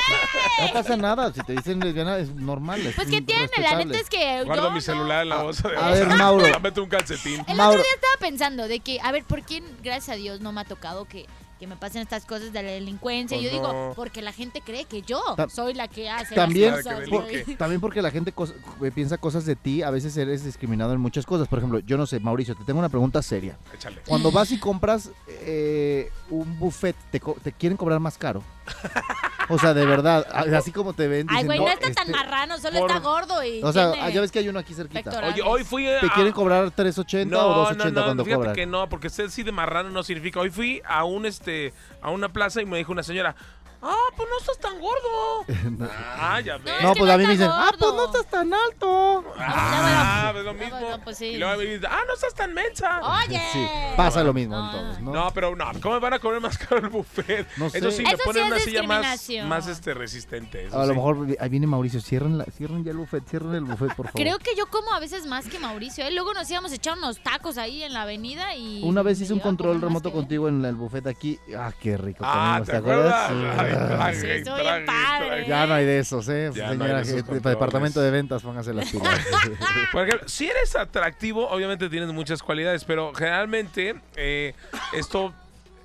No 0.67 0.73
pasa 0.73 0.97
nada, 0.97 1.31
si 1.33 1.39
te 1.43 1.53
dicen 1.53 1.79
lesbiana 1.79 2.17
es 2.17 2.35
normal. 2.35 2.85
es 2.85 2.95
Pues 2.95 3.07
que 3.09 3.21
tiene, 3.21 3.43
la 3.43 3.47
respetable. 3.47 3.85
neta 3.85 3.99
es 3.99 4.09
que 4.09 4.43
Guardo 4.43 4.63
yo 4.63 4.69
mi 4.71 4.75
no- 4.75 4.81
celular 4.81 5.21
en 5.23 5.29
la 5.29 5.43
bolsa 5.43 5.69
de 5.69 5.77
a 5.77 5.89
ver. 5.91 6.07
Mauro. 6.07 6.45
Le 6.51 6.59
meto 6.59 6.83
un 6.83 6.89
calcetín. 6.89 7.41
El 7.47 7.55
Mauro. 7.55 7.79
otro 7.79 7.83
día 7.83 7.93
estaba 7.95 8.17
pensando 8.19 8.67
de 8.67 8.81
que, 8.81 8.99
a 9.01 9.13
ver, 9.13 9.23
¿por 9.23 9.43
qué, 9.45 9.63
gracias 9.81 10.09
a 10.09 10.19
Dios, 10.19 10.41
no 10.41 10.51
me 10.51 10.59
ha 10.59 10.65
tocado 10.65 11.05
que, 11.05 11.25
que 11.59 11.67
me 11.67 11.75
pasen 11.75 12.01
estas 12.01 12.25
cosas 12.25 12.53
de 12.53 12.63
la 12.63 12.71
delincuencia? 12.71 13.37
Pues 13.37 13.51
yo 13.51 13.55
digo, 13.55 13.93
porque 13.95 14.21
la 14.21 14.31
gente 14.31 14.61
cree 14.61 14.85
que 14.85 15.01
yo 15.01 15.21
Ta- 15.35 15.49
soy 15.49 15.73
la 15.73 15.87
que 15.87 16.09
hace 16.09 16.33
También, 16.35 16.71
las 16.71 16.83
cosas. 16.83 17.09
Por- 17.09 17.57
también 17.57 17.81
porque 17.81 18.01
la 18.01 18.11
gente 18.11 18.33
eh, 18.81 18.91
piensa 18.91 19.17
cosas 19.17 19.45
de 19.45 19.55
ti, 19.55 19.83
a 19.83 19.89
veces 19.89 20.15
eres 20.17 20.43
discriminado 20.45 20.93
en 20.93 21.01
muchas 21.01 21.25
cosas. 21.25 21.47
Por 21.47 21.59
ejemplo, 21.59 21.79
yo 21.79 21.97
no 21.97 22.05
sé, 22.07 22.19
Mauricio, 22.19 22.55
te 22.55 22.63
tengo 22.63 22.79
una 22.79 22.89
pregunta 22.89 23.21
seria. 23.21 23.57
Échale. 23.73 24.01
Cuando 24.07 24.31
vas 24.31 24.51
y 24.51 24.59
compras 24.59 25.11
eh, 25.27 26.09
un 26.29 26.57
buffet, 26.57 26.95
te, 27.11 27.19
co- 27.19 27.35
te 27.43 27.51
quieren 27.51 27.77
cobrar 27.77 27.99
más 27.99 28.17
caro. 28.17 28.41
O 29.49 29.57
sea, 29.59 29.73
de 29.73 29.85
verdad, 29.85 30.25
así 30.55 30.71
como 30.71 30.93
te 30.93 31.07
ven. 31.07 31.27
Ay, 31.29 31.45
güey, 31.45 31.59
no, 31.59 31.67
está 31.67 31.91
tan 31.91 32.07
este- 32.07 32.11
marrano, 32.11 32.57
solo 32.59 32.79
por- 32.79 32.89
está 32.91 33.01
gordo 33.01 33.43
y 33.43 33.61
O 33.63 33.73
sea, 33.73 33.91
tiene 33.93 34.13
ya 34.13 34.21
ves 34.21 34.31
que 34.31 34.39
hay 34.39 34.47
uno 34.47 34.59
aquí 34.59 34.73
cerquita. 34.73 35.11
Oye, 35.33 35.41
hoy 35.41 35.63
fui 35.63 35.87
a... 35.87 35.99
¿Te 35.99 36.09
quieren 36.09 36.31
cobrar 36.33 36.65
3.80 36.71 37.23
o 37.23 37.25
No, 37.25 37.65
2.80 37.71 37.75
no, 37.77 37.85
no, 37.91 38.03
cuando 38.05 38.23
fíjate 38.25 38.37
cobran? 38.39 38.55
que 38.55 38.65
no, 38.65 38.87
porque 38.89 39.09
ser 39.09 39.25
así 39.25 39.43
de 39.43 39.51
marrano 39.51 39.89
no 39.89 40.03
significa. 40.03 40.39
Hoy 40.39 40.49
fui 40.51 40.81
a 40.85 41.03
un 41.03 41.25
este 41.25 41.73
a 42.01 42.11
una 42.11 42.29
plaza 42.29 42.61
y 42.61 42.65
me 42.65 42.77
dijo 42.77 42.91
una 42.91 43.03
señora, 43.03 43.35
ah, 43.81 43.95
pues 44.15 44.29
no 44.29 44.37
estás 44.39 44.57
tan 44.59 44.79
gordo. 44.79 45.87
ah, 46.17 46.39
ya 46.41 46.57
ves. 46.57 46.65
No, 46.81 46.89
Es 46.89 46.93
que 46.93 46.99
pues 46.99 47.07
no 47.07 47.13
a 47.13 47.17
mí 47.17 47.25
me 47.25 47.31
dicen, 47.33 47.49
ah, 47.51 47.69
pues 47.77 47.91
no 47.91 47.97
gordo". 47.97 48.05
estás 48.05 48.31
tan 48.31 48.53
alto. 48.53 49.23
Ah, 49.37 50.33
es 50.35 50.43
lo 50.43 50.53
mismo. 50.53 50.79
no, 50.79 50.99
pues 51.03 51.17
sí. 51.17 51.25
Y 51.25 51.37
luego 51.37 51.57
me 51.57 51.65
dice, 51.65 51.87
ah, 51.89 52.01
no 52.07 52.13
estás 52.13 52.33
tan 52.33 52.53
mensa. 52.53 53.01
Oye. 53.25 53.39
Sí, 53.53 53.65
pasa 53.97 54.23
lo 54.23 54.33
mismo 54.33 54.55
No, 54.55 54.65
entonces, 54.71 55.01
¿no? 55.03 55.11
No, 55.11 55.31
pero 55.33 55.55
no, 55.55 55.65
¿cómo 55.81 55.95
me 55.95 56.01
van 56.01 56.13
a 56.13 56.19
cobrar 56.19 56.39
más 56.41 56.57
caro 56.59 56.77
el 56.77 56.89
buffet? 56.89 57.47
No 57.57 57.69
sé. 57.69 57.79
Eso 57.79 57.91
sí, 57.91 58.03
me 58.03 58.11
Eso 58.11 58.23
ponen 58.25 58.43
una 58.45 58.59
silla 58.59 58.83
más, 58.83 59.27
más 59.45 59.67
este, 59.67 59.93
resistente. 59.93 60.67
eso 60.67 60.77
A 60.79 60.85
lo 60.85 60.91
sí. 60.91 60.95
mejor 60.95 61.37
ahí 61.39 61.49
viene 61.49 61.65
Mauricio, 61.67 61.99
cierren, 62.01 62.37
la, 62.37 62.45
cierren 62.45 62.83
ya 62.83 62.91
el 62.91 62.97
buffet, 62.97 63.27
cierren 63.27 63.55
el 63.55 63.63
buffet, 63.63 63.95
por 63.95 64.07
favor. 64.07 64.21
Creo 64.21 64.37
que 64.39 64.55
yo 64.55 64.67
como 64.67 64.93
a 64.93 64.99
veces 64.99 65.25
más 65.25 65.47
que 65.47 65.59
Mauricio, 65.59 66.05
¿eh? 66.05 66.11
Luego 66.11 66.33
nos 66.33 66.49
íbamos 66.49 66.71
a 66.71 66.75
echar 66.75 66.97
unos 66.97 67.21
tacos 67.23 67.57
ahí 67.57 67.83
en 67.83 67.93
la 67.93 68.03
avenida 68.03 68.55
y... 68.55 68.83
Una 68.83 69.01
vez 69.01 69.19
hice 69.19 69.33
un 69.33 69.39
control 69.39 69.73
comer 69.75 69.87
remoto 69.89 70.11
contigo 70.11 70.47
en 70.47 70.63
el 70.63 70.75
buffet 70.75 71.07
aquí. 71.07 71.39
Ah, 71.57 71.71
qué 71.79 71.97
rico. 71.97 72.23
Ah, 72.25 72.61
¿te 72.65 72.75
acuerdas? 72.75 73.31
Traje, 73.75 74.37
Sí, 74.39 74.43
traje, 74.43 74.85
traje. 74.85 75.45
Ya 75.47 75.65
no 75.67 75.73
hay 75.73 75.85
de 75.85 75.99
esos, 75.99 76.27
¿eh? 76.29 76.51
Ya 76.53 76.69
Señora, 76.69 76.95
de 76.95 77.01
esos 77.01 77.13
que- 77.15 77.19
controles. 77.23 77.43
departamento 77.43 78.01
de 78.01 78.11
ventas, 78.11 78.41
póngase 78.41 78.73
las 78.73 78.89
pilas. 78.91 79.19
Por 79.91 80.07
ejemplo, 80.07 80.27
si 80.27 80.47
eres 80.49 80.75
atractivo, 80.75 81.47
obviamente 81.49 81.89
tienes 81.89 82.09
muchas 82.09 82.41
cualidades, 82.43 82.83
pero 82.85 83.13
generalmente 83.13 83.95
eh, 84.15 84.53
esto 84.93 85.33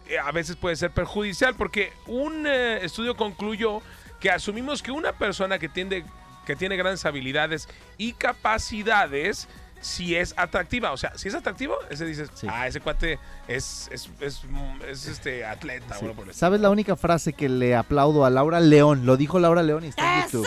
eh, 0.08 0.18
a 0.18 0.30
veces 0.32 0.56
puede 0.56 0.76
ser 0.76 0.90
perjudicial 0.90 1.54
porque 1.56 1.92
un 2.06 2.46
eh, 2.46 2.84
estudio 2.84 3.16
concluyó 3.16 3.80
que 4.20 4.30
asumimos 4.30 4.82
que 4.82 4.90
una 4.90 5.12
persona 5.12 5.58
que, 5.58 5.68
tiende, 5.68 6.04
que 6.46 6.56
tiene 6.56 6.76
grandes 6.76 7.04
habilidades 7.04 7.68
y 7.98 8.12
capacidades, 8.12 9.48
si 9.80 10.16
es 10.16 10.34
atractiva, 10.36 10.92
o 10.92 10.96
sea, 10.96 11.16
si 11.16 11.28
es 11.28 11.34
atractivo, 11.34 11.76
ese 11.90 12.06
dices, 12.06 12.30
Sí. 12.34 12.46
ah, 12.50 12.66
ese 12.66 12.80
cuate 12.80 13.18
es, 13.48 13.88
es, 13.92 14.10
es, 14.20 14.42
es, 14.88 15.06
este 15.06 15.44
atleta. 15.44 15.94
Sí. 15.94 16.00
bueno, 16.00 16.14
por 16.16 16.28
el 16.28 16.34
¿Sabes 16.34 16.60
la 16.60 16.70
única 16.70 16.96
frase 16.96 17.32
que 17.32 17.48
le 17.48 17.74
aplaudo 17.76 18.24
a 18.24 18.30
Laura 18.30 18.60
León? 18.60 19.06
Lo 19.06 19.16
dijo 19.16 19.38
Laura 19.38 19.62
León 19.62 19.84
y 19.84 19.88
está 19.88 20.18
en 20.20 20.24
YouTube. 20.24 20.46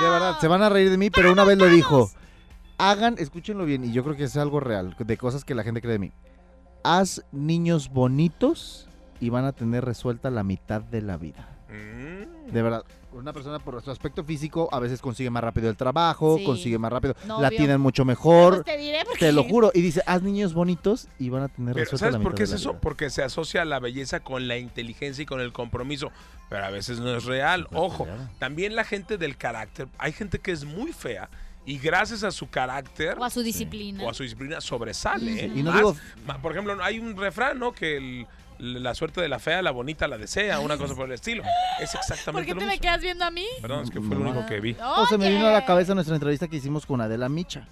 De 0.00 0.08
verdad, 0.08 0.38
se 0.40 0.48
van 0.48 0.62
a 0.62 0.68
reír 0.68 0.90
de 0.90 0.98
mí, 0.98 1.10
pero 1.10 1.32
una 1.32 1.44
vez 1.44 1.58
lo 1.58 1.66
dijo. 1.66 2.10
Hagan, 2.78 3.16
escúchenlo 3.18 3.64
bien, 3.64 3.84
y 3.84 3.92
yo 3.92 4.04
creo 4.04 4.16
que 4.16 4.24
es 4.24 4.36
algo 4.36 4.60
real, 4.60 4.94
de 4.98 5.16
cosas 5.16 5.44
que 5.44 5.54
la 5.54 5.62
gente 5.62 5.80
cree 5.80 5.92
de 5.94 5.98
mí. 5.98 6.12
Haz 6.84 7.24
niños 7.32 7.88
bonitos 7.88 8.88
y 9.18 9.30
van 9.30 9.46
a 9.46 9.52
tener 9.52 9.84
resuelta 9.84 10.30
la 10.30 10.42
mitad 10.42 10.82
de 10.82 11.00
la 11.00 11.16
vida. 11.16 11.48
Mm. 11.70 12.52
De 12.52 12.62
verdad, 12.62 12.84
una 13.16 13.32
persona 13.32 13.58
por 13.58 13.82
su 13.82 13.90
aspecto 13.90 14.22
físico 14.24 14.68
a 14.72 14.78
veces 14.80 15.00
consigue 15.00 15.30
más 15.30 15.42
rápido 15.42 15.68
el 15.70 15.76
trabajo, 15.76 16.36
Sí. 16.38 16.44
consigue 16.44 16.78
más 16.78 16.92
rápido, 16.92 17.14
Novio. 17.26 17.42
la 17.42 17.50
tienen 17.50 17.80
mucho 17.80 18.04
Pues 18.04 18.16
mejor, 18.18 18.64
te 18.64 18.76
diré 18.76 19.04
porque... 19.04 19.18
te 19.26 19.32
lo 19.32 19.44
juro. 19.44 19.70
Y 19.74 19.80
dice, 19.80 20.02
haz 20.06 20.22
niños 20.22 20.54
bonitos 20.54 21.08
y 21.18 21.28
van 21.30 21.42
a 21.44 21.48
tener 21.48 21.74
Pero, 21.74 21.96
¿Sabes 21.96 22.14
la 22.14 22.20
por 22.20 22.34
qué 22.34 22.44
es 22.44 22.52
eso? 22.52 22.70
vida. 22.70 22.80
Porque 22.80 23.10
se 23.10 23.22
asocia 23.22 23.64
la 23.64 23.80
belleza 23.80 24.20
con 24.20 24.48
la 24.48 24.58
inteligencia 24.58 25.22
y 25.22 25.26
con 25.26 25.40
el 25.40 25.52
compromiso. 25.52 26.10
Pero 26.48 26.64
a 26.64 26.70
veces 26.70 27.00
no 27.00 27.16
es 27.16 27.24
real. 27.24 27.66
No 27.70 27.86
es 27.86 27.92
Ojo, 27.92 28.04
real. 28.04 28.30
también 28.38 28.76
la 28.76 28.84
gente 28.84 29.18
del 29.18 29.36
carácter. 29.36 29.88
Hay 29.98 30.12
gente 30.12 30.38
que 30.38 30.52
es 30.52 30.64
muy 30.64 30.92
fea 30.92 31.28
y 31.64 31.78
gracias 31.78 32.22
a 32.22 32.30
su 32.30 32.48
carácter 32.48 33.16
O 33.18 33.24
a 33.24 33.30
su 33.30 33.42
disciplina. 33.42 34.04
o 34.04 34.10
a 34.10 34.14
su 34.14 34.22
disciplina 34.22 34.60
sobresale. 34.60 35.44
¿eh? 35.46 35.52
Y 35.52 35.62
no 35.64 35.72
Más- 35.72 35.76
digo- 35.80 35.96
por 36.42 36.52
ejemplo, 36.52 36.76
hay 36.82 37.00
un 37.00 37.16
refrán, 37.16 37.58
¿no? 37.58 37.72
Que 37.72 37.96
el- 37.96 38.26
la 38.58 38.94
suerte 38.94 39.20
de 39.20 39.28
la 39.28 39.38
fea, 39.38 39.62
la 39.62 39.70
bonita 39.70 40.08
la 40.08 40.18
desea, 40.18 40.60
una 40.60 40.76
cosa 40.76 40.94
por 40.94 41.06
el 41.06 41.12
estilo. 41.12 41.42
Es 41.80 41.90
¿Por 41.92 42.00
exactamente 42.00 42.46
qué 42.48 42.54
lo 42.54 42.60
te 42.60 42.66
me 42.66 42.72
mismo. 42.72 42.82
quedas 42.82 43.00
viendo 43.00 43.24
a 43.24 43.30
mí? 43.30 43.46
Perdón, 43.60 43.84
es 43.84 43.90
que 43.90 44.00
fue 44.00 44.16
lo 44.16 44.22
único 44.22 44.46
que 44.46 44.60
vi. 44.60 44.76
O 44.98 45.06
se 45.06 45.18
me 45.18 45.30
vino 45.30 45.46
a 45.46 45.52
la 45.52 45.64
cabeza 45.64 45.94
nuestra 45.94 46.14
entrevista 46.16 46.48
que 46.48 46.56
hicimos 46.56 46.86
con 46.86 47.00
Adela 47.00 47.28
Micha. 47.28 47.68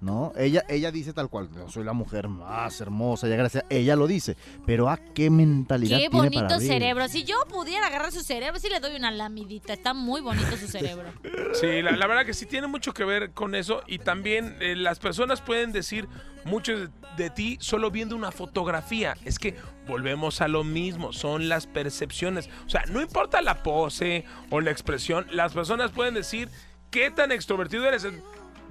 ¿No? 0.00 0.32
Ella, 0.36 0.64
ella 0.68 0.90
dice 0.90 1.12
tal 1.12 1.28
cual, 1.28 1.50
yo 1.54 1.68
soy 1.68 1.84
la 1.84 1.92
mujer 1.92 2.28
más 2.28 2.80
hermosa, 2.80 3.28
ya 3.28 3.36
gracias. 3.36 3.64
Ella 3.68 3.96
lo 3.96 4.06
dice, 4.06 4.34
pero 4.64 4.88
¿a 4.88 4.96
qué 4.96 5.28
mentalidad 5.28 5.98
Qué 5.98 6.08
tiene 6.08 6.16
bonito 6.16 6.40
para 6.40 6.58
cerebro. 6.58 7.06
Si 7.08 7.24
yo 7.24 7.36
pudiera 7.50 7.86
agarrar 7.86 8.10
su 8.10 8.22
cerebro, 8.22 8.58
sí 8.58 8.68
le 8.70 8.80
doy 8.80 8.96
una 8.96 9.10
lamidita. 9.10 9.74
Está 9.74 9.92
muy 9.92 10.22
bonito 10.22 10.56
su 10.56 10.68
cerebro. 10.68 11.12
Sí, 11.52 11.82
la, 11.82 11.92
la 11.92 12.06
verdad 12.06 12.24
que 12.24 12.32
sí 12.32 12.46
tiene 12.46 12.66
mucho 12.66 12.94
que 12.94 13.04
ver 13.04 13.32
con 13.32 13.54
eso 13.54 13.82
y 13.86 13.98
también 13.98 14.56
eh, 14.60 14.74
las 14.74 14.98
personas 14.98 15.42
pueden 15.42 15.72
decir 15.72 16.08
mucho 16.46 16.78
de, 16.78 16.88
de 17.18 17.28
ti 17.28 17.58
solo 17.60 17.90
viendo 17.90 18.16
una 18.16 18.32
fotografía. 18.32 19.16
Es 19.26 19.38
que 19.38 19.56
volvemos 19.86 20.40
a 20.40 20.48
lo 20.48 20.64
mismo, 20.64 21.12
son 21.12 21.50
las 21.50 21.66
percepciones. 21.66 22.48
O 22.66 22.70
sea, 22.70 22.84
no 22.88 23.02
importa 23.02 23.42
la 23.42 23.62
pose 23.62 24.24
o 24.50 24.60
la 24.62 24.70
expresión, 24.70 25.26
las 25.30 25.52
personas 25.52 25.90
pueden 25.90 26.14
decir 26.14 26.48
qué 26.90 27.10
tan 27.10 27.32
extrovertido 27.32 27.84
eres. 27.86 28.06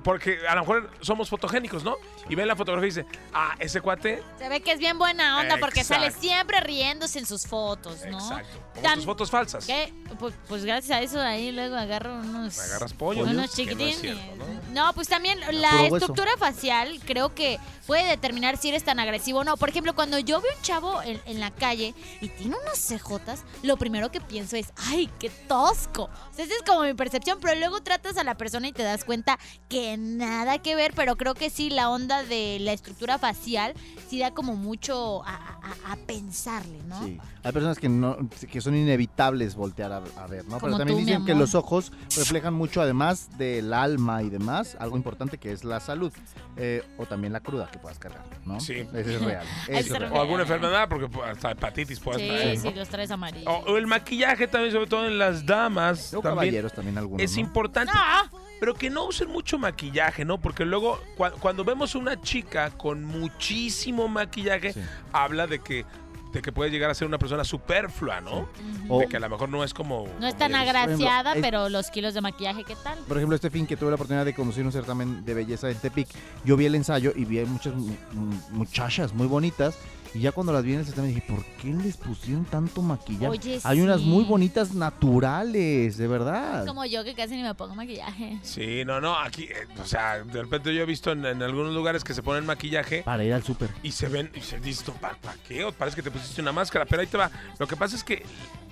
Porque 0.04 0.40
a 0.48 0.56
lo 0.56 0.62
mejor 0.62 0.92
somos 1.02 1.30
fotogénicos, 1.30 1.84
¿no? 1.84 1.96
Y 2.30 2.36
ven 2.36 2.48
la 2.48 2.56
fotografía 2.56 2.88
y 2.88 2.90
dicen, 2.90 3.08
ah, 3.34 3.56
ese 3.60 3.82
cuate. 3.82 4.24
Se 4.38 4.48
ve 4.48 4.62
que 4.62 4.72
es 4.72 4.80
bien 4.80 4.98
buena 4.98 5.40
onda 5.40 5.58
porque 5.60 5.84
sale 5.84 6.12
siempre 6.12 6.60
riéndose 6.62 7.20
en 7.20 7.26
sus 7.26 7.46
fotos, 7.46 8.06
¿no? 8.10 8.18
Exacto. 8.20 8.60
Como 8.76 8.88
Tam- 8.88 8.96
tus 8.96 9.06
fotos 9.06 9.30
falsas. 9.32 9.66
¿Qué? 9.66 9.94
Pues, 10.18 10.34
pues 10.48 10.64
gracias 10.66 10.98
a 10.98 11.02
eso 11.02 11.20
ahí 11.22 11.52
luego 11.52 11.76
agarro 11.76 12.16
unos... 12.16 12.58
Me 12.58 12.64
agarras 12.64 12.94
pollo. 12.94 13.24
Unos 13.24 13.32
que 13.32 13.36
no 13.38 13.44
es 13.44 13.52
chiquitines. 13.52 13.98
cierto, 14.00 14.36
¿no? 14.38 14.86
No, 14.86 14.94
pues 14.94 15.08
también 15.08 15.40
la 15.60 15.72
hueso. 15.84 15.98
estructura 15.98 16.32
facial 16.38 17.00
creo 17.06 17.34
que 17.36 17.60
puede 17.88 18.06
determinar 18.08 18.58
si 18.58 18.70
eres 18.70 18.84
tan 18.84 19.00
agresivo 19.00 19.40
o 19.40 19.44
no. 19.44 19.58
Por 19.58 19.70
ejemplo, 19.70 19.96
cuando 19.96 20.20
yo 20.20 20.40
veo 20.42 20.52
un 20.56 20.62
chavo 20.62 21.02
en, 21.02 21.20
en 21.26 21.40
la 21.40 21.52
calle 21.52 21.94
y 22.22 22.30
tiene 22.30 22.56
unas 22.62 22.80
cejotas, 22.80 23.44
lo 23.64 23.78
primero 23.78 24.12
que 24.12 24.22
pienso 24.22 24.56
es, 24.56 24.72
¡ay, 24.88 25.10
qué 25.20 25.30
tosco! 25.30 26.04
O 26.04 26.34
sea, 26.34 26.46
esa 26.46 26.54
es 26.56 26.62
como 26.66 26.84
mi 26.84 26.94
percepción, 26.94 27.40
pero 27.42 27.56
luego 27.60 27.82
tratas 27.82 28.18
a 28.18 28.24
la 28.24 28.36
persona 28.36 28.68
y 28.68 28.72
te 28.72 28.84
das 28.84 29.04
cuenta 29.04 29.40
que 29.68 29.89
que 29.92 29.98
nada 29.98 30.58
que 30.60 30.76
ver, 30.76 30.94
pero 30.96 31.16
creo 31.16 31.34
que 31.34 31.50
sí, 31.50 31.70
la 31.70 31.90
onda 31.90 32.24
de 32.24 32.58
la 32.60 32.74
estructura 32.74 33.18
facial 33.18 33.74
sí 34.10 34.20
da 34.20 34.32
como 34.32 34.56
mucho 34.56 35.24
a, 35.26 35.36
a- 35.36 35.94
a 35.94 35.96
pensarle, 35.98 36.80
¿no? 36.88 37.04
Sí. 37.06 37.20
Hay 37.44 37.52
personas 37.54 37.80
que 37.80 37.88
no 37.88 38.18
que 38.52 38.60
son 38.60 38.76
inevitables 38.76 39.56
voltear 39.56 39.92
a, 39.94 39.98
a 40.18 40.28
ver, 40.28 40.44
¿no? 40.46 40.60
Como 40.60 40.66
Pero 40.66 40.78
también 40.78 41.00
tú, 41.00 41.06
dicen 41.06 41.26
que 41.26 41.34
los 41.36 41.56
ojos 41.56 41.92
reflejan 42.18 42.54
mucho, 42.54 42.82
además 42.82 43.30
del 43.38 43.74
alma 43.74 44.22
y 44.24 44.30
demás, 44.30 44.76
algo 44.80 44.98
importante 44.98 45.38
que 45.38 45.52
es 45.52 45.64
la 45.64 45.80
salud. 45.80 46.12
eh, 46.58 46.84
o 46.98 47.06
también 47.06 47.32
la 47.32 47.40
cruda 47.40 47.70
que 47.72 47.80
puedas 47.80 47.98
cargar, 48.00 48.26
¿no? 48.46 48.60
Sí. 48.60 48.74
Ese 48.94 49.16
es 49.16 49.22
real. 49.26 49.46
Es. 49.70 49.90
O 49.92 50.20
alguna 50.22 50.42
enfermedad, 50.44 50.90
porque 50.90 51.08
pues, 51.08 51.30
hasta 51.30 51.52
hepatitis 51.52 52.00
puede 52.00 52.20
Sí, 52.20 52.28
traer, 52.28 52.58
sí, 52.58 52.70
¿no? 52.70 52.76
los 52.76 52.90
traes 52.90 53.12
amarillos. 53.12 53.48
O, 53.48 53.72
o 53.72 53.78
el 53.78 53.88
maquillaje 53.88 54.48
también, 54.48 54.74
sobre 54.74 54.88
todo 54.88 55.08
en 55.08 55.18
las 55.18 55.46
damas. 55.46 56.12
También 56.12 56.22
caballeros 56.22 56.74
también 56.74 56.98
algunos, 56.98 57.24
es 57.24 57.34
¿no? 57.36 57.40
importante. 57.42 57.94
Ah, 57.96 58.30
Pero 58.60 58.74
que 58.74 58.90
no 58.90 59.06
usen 59.06 59.30
mucho 59.30 59.58
maquillaje, 59.58 60.26
¿no? 60.26 60.40
Porque 60.40 60.66
luego, 60.66 61.00
cua- 61.18 61.32
cuando 61.40 61.64
vemos 61.64 61.96
una 61.96 62.20
chica 62.22 62.72
con 62.72 63.04
muchísimo 63.06 64.08
maquillaje, 64.08 64.74
Sí. 64.74 64.82
habla 65.14 65.48
de 65.48 65.60
que, 65.60 65.86
de 66.34 66.42
que 66.44 66.52
puede 66.52 66.70
llegar 66.70 66.92
a 66.92 66.94
ser 66.94 67.08
una 67.08 67.18
persona 67.18 67.44
superflua, 67.44 68.22
¿no? 68.22 68.48
O, 68.88 69.00
De 69.00 69.08
que 69.08 69.18
a 69.18 69.20
lo 69.20 69.30
mejor 69.30 69.50
no 69.50 69.64
es 69.64 69.74
como. 69.74 70.08
no 70.20 70.28
es 70.28 70.38
tan 70.38 70.54
eres. 70.54 70.68
agraciada, 70.70 71.34
pero 71.42 71.70
los 71.70 71.90
kilos 71.90 72.14
de 72.14 72.22
maquillaje, 72.22 72.64
¿qué 72.66 72.76
tal? 72.84 73.00
por 73.08 73.18
ejemplo, 73.18 73.36
este 73.36 73.50
fin 73.50 73.66
que 73.66 73.76
tuve 73.78 73.90
la 73.90 73.96
oportunidad 73.96 74.26
de 74.26 74.36
conducir 74.36 74.64
un 74.66 74.72
certamen 74.72 75.26
de 75.26 75.34
belleza 75.34 75.70
en 75.72 75.78
Tepic, 75.80 76.08
yo 76.46 76.56
vi 76.56 76.66
el 76.68 76.76
ensayo 76.76 77.14
y 77.16 77.26
vi 77.26 77.40
a 77.40 77.46
muchas 77.46 77.74
mu- 77.74 77.96
mu- 78.14 78.42
muchachas 78.52 79.14
muy 79.14 79.26
bonitas. 79.26 79.76
Y 80.14 80.22
ya 80.22 80.32
cuando 80.32 80.52
las 80.52 80.64
vi 80.64 80.74
en 80.74 80.80
el 80.80 80.86
certamen 80.86 81.14
dije, 81.14 81.26
¿por 81.28 81.44
qué 81.62 81.68
les 81.68 81.96
pusieron 81.98 82.44
tanto 82.46 82.82
maquillaje? 82.82 83.28
Oye, 83.28 83.60
Hay 83.64 83.80
unas 83.82 84.02
muy 84.02 84.24
bonitas 84.24 84.74
naturales, 84.74 85.98
de 85.98 86.08
verdad. 86.08 86.66
Como 86.66 86.84
yo 86.86 87.04
que 87.04 87.14
casi 87.14 87.36
ni 87.36 87.44
me 87.44 87.54
pongo 87.54 87.76
maquillaje. 87.76 88.40
Sí, 88.42 88.84
no, 88.86 89.00
no, 89.00 89.16
aquí, 89.18 89.44
eh, 89.44 89.68
o 89.82 89.86
sea, 89.86 90.24
de 90.24 90.42
repente 90.42 90.74
yo 90.74 90.82
he 90.82 90.86
visto 90.86 91.12
en, 91.12 91.26
en 91.26 91.44
algunos 91.44 91.74
lugares 91.76 92.04
que 92.04 92.14
se 92.14 92.24
ponen 92.24 92.46
maquillaje 92.46 93.04
Para 93.04 93.24
ir 93.24 93.34
al 93.34 93.44
súper. 93.44 93.70
y 93.84 93.92
se 93.92 94.08
ven, 94.08 94.32
y 94.34 94.42
se 94.42 94.60
dice, 94.60 94.84
¿para 95.00 95.16
qué? 95.48 95.64
O 95.66 95.72
parece 95.72 95.96
que 95.98 96.04
te 96.04 96.12
pusiste 96.12 96.42
una 96.42 96.52
máscara, 96.52 96.86
pero 96.86 97.02
ahí 97.02 97.08
te 97.08 97.18
va. 97.18 97.30
Lo 97.60 97.68
que 97.68 97.76
pasa 97.76 97.96
es 97.96 98.04
que 98.04 98.24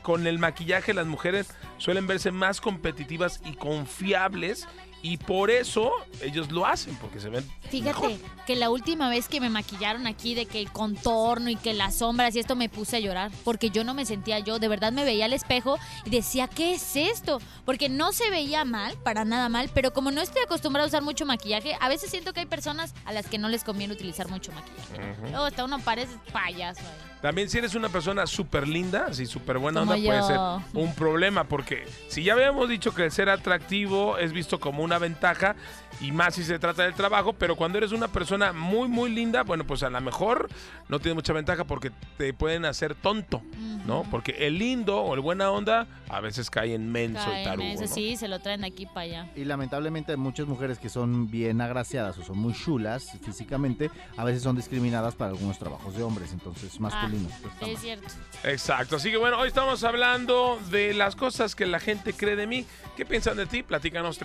con 0.02 0.26
el 0.26 0.40
maquillaje 0.40 0.94
las 0.94 1.06
mujeres 1.06 1.48
suelen 1.78 2.08
verse 2.08 2.32
más 2.32 2.62
competitivas 2.62 3.42
y 3.46 3.54
confiables 3.56 4.68
y 5.02 5.18
por 5.18 5.52
eso 5.52 5.92
ellos 6.22 6.52
lo 6.52 6.66
hacen, 6.66 6.96
porque 6.96 7.20
se 7.20 7.30
ven 7.30 7.44
Fíjate 7.70 8.08
mejor. 8.08 8.12
que 8.46 8.56
la 8.56 8.70
última 8.70 9.10
vez 9.10 9.28
que 9.28 9.40
me 9.40 9.50
maquillaron 9.50 10.08
aquí 10.08 10.36
de 10.36 10.46
que 10.46 10.60
el 10.60 10.72
contorno 10.72 11.50
y 11.50 11.56
que 11.56 11.74
las 11.74 11.98
sombras 11.98 12.36
y 12.36 12.40
esto 12.40 12.56
me 12.56 12.70
puse 12.70 12.98
a 12.98 13.00
llorar 13.00 13.32
porque 13.44 13.70
yo 13.70 13.84
no 13.84 13.94
me 13.94 14.06
sentía 14.06 14.40
yo, 14.40 14.60
de 14.60 14.68
verdad 14.68 14.92
me 14.92 15.04
veía 15.06 15.26
al 15.26 15.34
espejo 15.34 15.78
y 16.06 16.10
decía, 16.10 16.48
¿qué 16.48 16.74
es 16.74 16.96
esto? 16.96 17.40
Porque 17.66 17.90
no 17.90 18.12
se 18.12 18.30
veía 18.30 18.66
mal, 18.66 18.98
para 19.04 19.26
nada 19.26 19.50
mal, 19.50 19.70
pero 19.74 19.94
como 19.94 20.12
no 20.12 20.22
estoy 20.22 20.42
acostumbrada 20.44 20.86
a 20.86 20.88
usar 20.88 21.04
mucho 21.04 21.26
maquillaje, 21.26 21.78
a 21.80 21.90
veces 21.90 22.10
siento 22.10 22.34
que 22.34 22.42
hay 22.42 22.46
personas 22.46 22.94
a 23.06 23.14
las 23.14 23.28
que 23.28 23.38
no 23.38 23.50
les 23.50 23.64
conviene 23.64 23.94
utilizar 23.94 24.30
mucho 24.30 24.52
maquillaje. 24.52 25.16
Luego 25.30 25.46
hasta 25.46 25.64
uno 25.66 25.80
parece 25.80 26.16
payaso 26.32 26.82
ahí. 26.82 27.08
También 27.22 27.50
si 27.50 27.58
eres 27.58 27.74
una 27.76 27.90
persona 27.90 28.28
súper 28.28 28.68
linda, 28.68 29.08
así 29.10 29.26
súper 29.26 29.58
buena 29.58 29.80
Como 29.80 29.94
onda, 29.94 30.06
puede 30.06 30.24
ser 30.24 30.38
un 30.74 30.94
problema, 30.94 31.46
porque 31.46 31.86
si 32.10 32.24
ya 32.24 32.34
habíamos 32.34 32.70
dicho 32.70 32.94
que 32.94 33.06
el 33.06 33.12
ser 33.12 33.30
atractivo 33.30 34.18
es 34.18 34.34
visto 34.34 34.60
como 34.60 34.84
una 34.84 35.00
ventaja, 35.00 35.56
y 36.00 36.12
más 36.12 36.36
si 36.36 36.44
se 36.44 36.60
trata 36.60 36.84
del 36.84 36.94
trabajo, 36.94 37.34
pero 37.34 37.56
cuando 37.56 37.78
eres 37.80 37.92
una 37.92 38.08
persona 38.08 38.54
muy, 38.54 38.88
muy 38.88 39.10
linda, 39.12 39.44
bueno, 39.44 39.66
pues 39.66 39.82
a 39.84 39.90
lo 39.90 40.00
mejor 40.02 40.48
no 40.90 41.00
tiene 41.00 41.16
mucha 41.16 41.34
ventaja 41.34 41.64
porque 41.64 41.92
te 42.18 42.34
pueden 42.34 42.66
hacer 42.66 42.94
tonto, 42.96 43.42
¿no? 43.86 44.04
Porque 44.12 44.32
el 44.48 44.60
lindo 44.60 45.00
o 45.02 45.16
el 45.16 45.22
buena 45.22 45.50
onda 45.52 45.88
a 46.10 46.20
veces 46.22 46.50
cae 46.50 46.74
en 46.76 46.92
menso 46.92 47.28
y 47.34 47.44
tarugo, 47.44 47.68
¿no? 47.82 47.88
sí, 47.88 48.16
se 48.16 48.28
lo 48.28 48.40
traen 48.40 48.64
aquí 48.64 48.86
para 48.86 49.02
allá. 49.02 49.32
Y 49.36 49.44
lamentablemente 49.46 50.12
hay 50.12 50.18
muchas 50.18 50.46
mujeres 50.48 50.78
que 50.80 50.90
son 50.90 51.30
bien 51.32 51.62
agraciadas 51.62 52.18
o 52.18 52.24
son 52.24 52.38
muy 52.38 52.54
chulas 52.54 53.18
físicamente, 53.24 53.90
a 54.18 54.24
veces 54.24 54.44
son 54.44 54.56
discriminadas 54.56 55.16
para 55.16 55.32
algunos 55.32 55.58
trabajos 55.58 55.96
de 55.96 56.04
hombres, 56.04 56.32
entonces 56.32 56.80
masculinos. 56.80 57.32
pues, 57.42 57.54
está 57.54 57.66
Sí, 57.66 57.72
mal. 57.72 57.74
es 57.76 57.80
cierto. 57.82 58.08
Exacto, 58.44 58.96
así 58.98 59.10
que 59.12 59.18
bueno, 59.18 59.40
hoy 59.40 59.48
estamos 59.48 59.84
hablando 59.84 60.60
de 60.70 60.94
las 60.94 61.16
cosas 61.16 61.56
que 61.56 61.66
la 61.66 61.80
gente 61.80 62.14
cree 62.14 62.36
de 62.36 62.46
mí. 62.48 62.66
¿Qué 62.96 63.06
piensan 63.06 63.38
de 63.38 63.46
ti? 63.46 63.64
Platícanos 63.64 64.18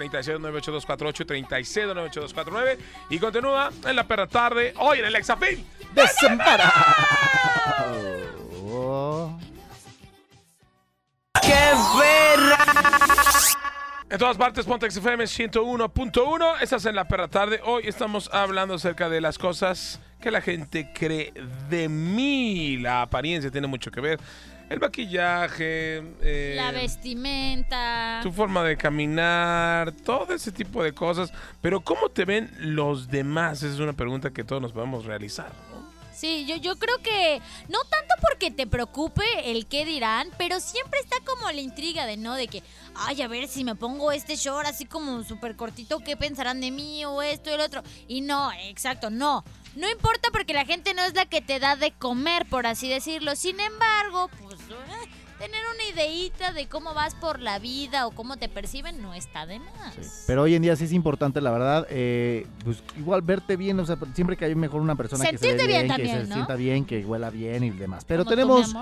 369824 1.65 2.53
369824 2.53 3.07
y 3.11 3.19
continúa 3.19 3.71
en 3.89 3.97
la 3.97 4.07
perra 4.07 4.27
tarde, 4.27 4.75
hoy 4.79 4.99
en 4.99 5.07
el 5.07 5.17
Exafil. 5.17 5.65
Desamparado. 5.95 6.73
En 14.13 14.19
todas 14.19 14.37
partes, 14.37 14.67
Pontex 14.67 14.95
FM 14.95 15.25
101.1. 15.25 16.61
Estás 16.61 16.85
en 16.85 16.95
la 16.95 17.09
perra 17.09 17.29
tarde. 17.29 17.61
Hoy 17.65 17.85
estamos 17.87 18.29
hablando 18.31 18.75
acerca 18.75 19.09
de 19.09 19.23
las 19.23 19.39
cosas 19.39 20.01
que 20.21 20.31
la 20.31 20.43
gente 20.43 20.93
cree 20.93 21.33
de 21.71 21.89
mí. 21.89 22.77
La 22.77 23.01
apariencia 23.01 23.51
tiene 23.51 23.69
mucho 23.69 23.91
que 23.91 24.03
ver. 24.03 24.21
El 24.73 24.81
maquillaje, 24.81 26.03
eh, 26.23 26.55
La 26.57 26.73
vestimenta. 26.73 28.21
tu 28.23 28.33
forma 28.33 28.65
de 28.65 28.79
caminar, 28.79 29.93
todo 29.93 30.33
ese 30.33 30.51
tipo 30.51 30.83
de 30.83 30.95
cosas. 30.95 31.31
Pero 31.61 31.83
¿cómo 31.83 32.09
te 32.09 32.25
ven 32.25 32.51
los 32.59 33.09
demás? 33.09 33.63
Esa 33.63 33.75
es 33.75 33.81
una 33.81 33.93
pregunta 33.93 34.31
que 34.31 34.45
todos 34.45 34.63
nos 34.63 34.73
podemos 34.73 35.05
realizar. 35.05 35.53
¿no? 35.71 35.93
Sí, 36.15 36.47
yo, 36.47 36.57
yo 36.57 36.77
creo 36.77 36.97
que 37.03 37.43
no 37.69 37.81
tanto 37.91 38.15
porque 38.23 38.51
te 38.51 38.67
preocupe 38.67 39.23
el 39.45 39.67
qué 39.67 39.85
dirán, 39.85 40.31
pero 40.39 40.59
siempre 40.59 41.01
está 41.01 41.17
como 41.27 41.51
la 41.51 41.61
intriga 41.61 42.07
de 42.07 42.17
no, 42.17 42.35
de 42.35 42.49
que, 42.49 42.63
ay, 42.95 43.21
a 43.21 43.29
ver 43.29 43.49
si 43.49 43.65
me 43.65 43.75
pongo 43.75 44.11
este 44.11 44.37
short 44.37 44.67
así 44.67 44.87
como 44.87 45.23
súper 45.23 45.55
cortito, 45.55 45.99
¿qué 45.99 46.17
pensarán 46.17 46.63
de 46.63 46.71
mí 46.71 47.05
o 47.05 47.21
esto 47.21 47.51
y 47.51 47.55
el 47.55 47.61
otro? 47.61 47.83
Y 48.09 48.23
no, 48.23 48.51
exacto, 48.53 49.11
no. 49.11 49.45
No 49.75 49.89
importa 49.91 50.29
porque 50.33 50.53
la 50.53 50.67
gente 50.67 50.93
no 50.93 51.03
es 51.03 51.15
la 51.15 51.25
que 51.25 51.41
te 51.41 51.59
da 51.59 51.77
de 51.77 51.93
comer, 51.93 52.45
por 52.47 52.67
así 52.67 52.89
decirlo. 52.91 53.35
Sin 53.37 53.59
embargo, 53.59 54.29
pues 54.43 54.52
tener 55.43 55.61
una 55.75 55.85
ideita 55.93 56.53
de 56.53 56.69
cómo 56.69 56.95
vas 56.95 57.17
por 57.17 57.41
la 57.41 57.59
vida 57.59 58.07
o 58.07 58.13
cómo 58.13 58.37
te 58.37 58.49
perciben 58.49 59.03
no 59.03 59.13
está 59.13 59.45
de 59.45 59.59
más. 59.59 60.25
Pero 60.29 60.43
hoy 60.43 60.55
en 60.55 60.63
día 60.63 60.77
sí 60.77 60.85
es 60.85 60.93
importante, 60.93 61.41
la 61.41 61.51
verdad, 61.51 61.85
eh, 61.91 62.47
pues 62.65 62.85
igual 62.97 63.23
verte 63.23 63.57
bien, 63.57 63.81
o 63.81 63.85
sea, 63.85 63.97
siempre 64.15 64.37
que 64.37 64.45
hay 64.45 64.55
mejor 64.55 64.81
una 64.81 64.95
persona 64.95 65.29
que 65.29 65.39
se 65.39 65.55
bien, 65.55 65.67
bien 65.67 65.83
que 65.83 65.89
también, 65.89 66.21
se 66.23 66.29
¿no? 66.29 66.35
sienta 66.37 66.55
bien, 66.55 66.85
que 66.85 67.05
huela 67.05 67.31
bien 67.31 67.65
y 67.65 67.71
demás. 67.71 68.05
Pero 68.05 68.23
Como 68.23 68.37
tenemos 68.37 68.73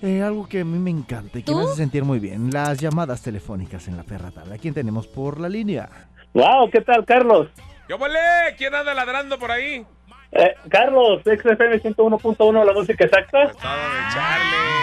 eh, 0.00 0.22
algo 0.22 0.48
que 0.48 0.60
a 0.60 0.64
mí 0.64 0.78
me 0.78 0.90
encanta 0.90 1.40
y 1.40 1.42
que 1.42 1.52
me 1.52 1.62
¿Tú? 1.62 1.66
hace 1.66 1.78
sentir 1.78 2.04
muy 2.04 2.20
bien, 2.20 2.52
las 2.52 2.78
llamadas 2.78 3.20
telefónicas 3.22 3.88
en 3.88 3.96
la 3.96 4.04
perra 4.04 4.30
tarde. 4.30 4.54
¿A 4.54 4.58
quién 4.58 4.72
tenemos 4.72 5.08
por 5.08 5.40
la 5.40 5.48
línea? 5.48 5.88
Wow, 6.34 6.70
¿qué 6.70 6.82
tal, 6.82 7.04
Carlos? 7.04 7.48
¡Yo 7.88 7.98
volé! 7.98 8.54
¿Quién 8.56 8.72
anda 8.76 8.94
ladrando 8.94 9.40
por 9.40 9.50
ahí? 9.50 9.84
Eh, 10.30 10.54
Carlos, 10.68 11.22
XFM 11.24 11.82
101.1, 11.82 12.64
la 12.64 12.72
música 12.72 13.04
exacta. 13.06 13.46
De 13.48 13.54
Charlie. 14.14 14.79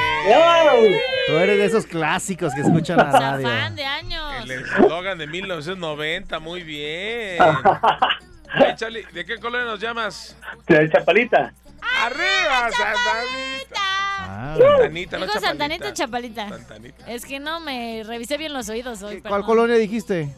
Tú 1.28 1.34
eres 1.38 1.58
de 1.58 1.66
esos 1.66 1.86
clásicos 1.86 2.54
que 2.54 2.62
escuchan 2.62 2.98
la 2.98 3.12
radio. 3.12 3.48
Zafán 3.48 3.76
de 3.76 3.86
años. 3.86 4.44
El 4.44 4.52
eslogan 4.52 5.18
de 5.18 5.28
1990, 5.28 6.40
muy 6.40 6.64
bien. 6.64 7.38
Charlie, 8.76 9.06
¿de 9.14 9.26
qué 9.26 9.38
color 9.38 9.66
nos 9.66 9.80
llamas? 9.80 10.38
De 10.68 10.90
Chapalita. 10.90 11.54
¡Arriba, 11.82 12.70
Santanita! 12.72 13.82
Ah, 14.30 14.56
Santanita, 14.58 15.18
no 15.18 15.26
Digo 15.26 15.34
Chapalita. 15.34 15.48
Santanita 15.48 15.90
o 15.90 15.94
Chapalita. 15.94 16.50
Santanita. 16.50 17.12
Es 17.12 17.26
que 17.26 17.40
no 17.40 17.60
me 17.60 18.04
revisé 18.06 18.38
bien 18.38 18.54
los 18.54 18.70
oídos 18.70 19.02
hoy. 19.04 19.22
¿Cuál 19.22 19.42
perdón. 19.42 19.46
colonia 19.46 19.76
dijiste? 19.76 20.34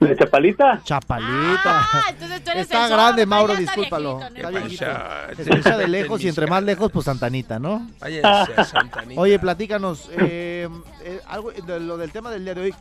¿De 0.00 0.14
Chapalita? 0.16 0.80
Chapalita. 0.84 1.60
Ah, 1.64 2.02
entonces 2.10 2.44
tú 2.44 2.50
eres 2.50 2.62
Está 2.64 2.84
el 2.86 2.92
grande, 2.92 3.24
Mauro, 3.26 3.54
discúlpalo. 3.56 4.18
viejito, 4.18 4.30
no 4.30 4.36
Está 4.36 4.48
importa. 4.50 4.66
viejito. 4.66 4.84
Pasha, 4.86 5.34
Se 5.36 5.42
escucha 5.50 5.78
de 5.78 5.88
lejos 5.88 6.24
y 6.24 6.28
entre 6.28 6.46
más 6.46 6.62
lejos, 6.62 6.92
pues 6.92 7.04
Santanita, 7.06 7.58
¿no? 7.58 7.88
Váyanse 8.00 8.52
a 8.56 8.64
Santanita. 8.64 9.20
Oye, 9.20 9.38
platícanos, 9.38 10.10
eh, 10.18 10.68
eh, 11.04 11.20
algo 11.28 11.50
de 11.50 11.80
lo 11.80 11.96
del 11.96 12.12
tema 12.12 12.30
del 12.30 12.44
día 12.44 12.54
de 12.54 12.60
hoy. 12.60 12.74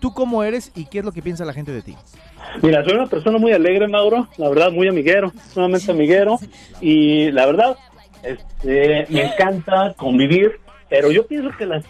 ¿Tú 0.00 0.12
cómo 0.14 0.42
eres 0.44 0.72
y 0.74 0.86
qué 0.86 0.98
es 1.00 1.04
lo 1.04 1.12
que 1.12 1.22
piensa 1.22 1.44
la 1.44 1.52
gente 1.52 1.70
de 1.72 1.82
ti? 1.82 1.96
Mira, 2.60 2.82
soy 2.84 2.94
una 2.94 3.06
persona 3.06 3.38
muy 3.38 3.52
alegre, 3.52 3.86
Mauro. 3.86 4.28
La 4.36 4.48
verdad, 4.48 4.70
muy 4.72 4.88
amiguero. 4.88 5.32
Sumamente 5.54 5.90
amiguero. 5.92 6.38
Y 6.80 7.30
la 7.30 7.46
verdad, 7.46 7.76
este, 8.22 9.06
me 9.08 9.22
encanta 9.32 9.94
convivir. 9.96 10.60
Pero 10.88 11.10
yo 11.10 11.26
pienso 11.26 11.50
que 11.56 11.66
la- 11.66 11.82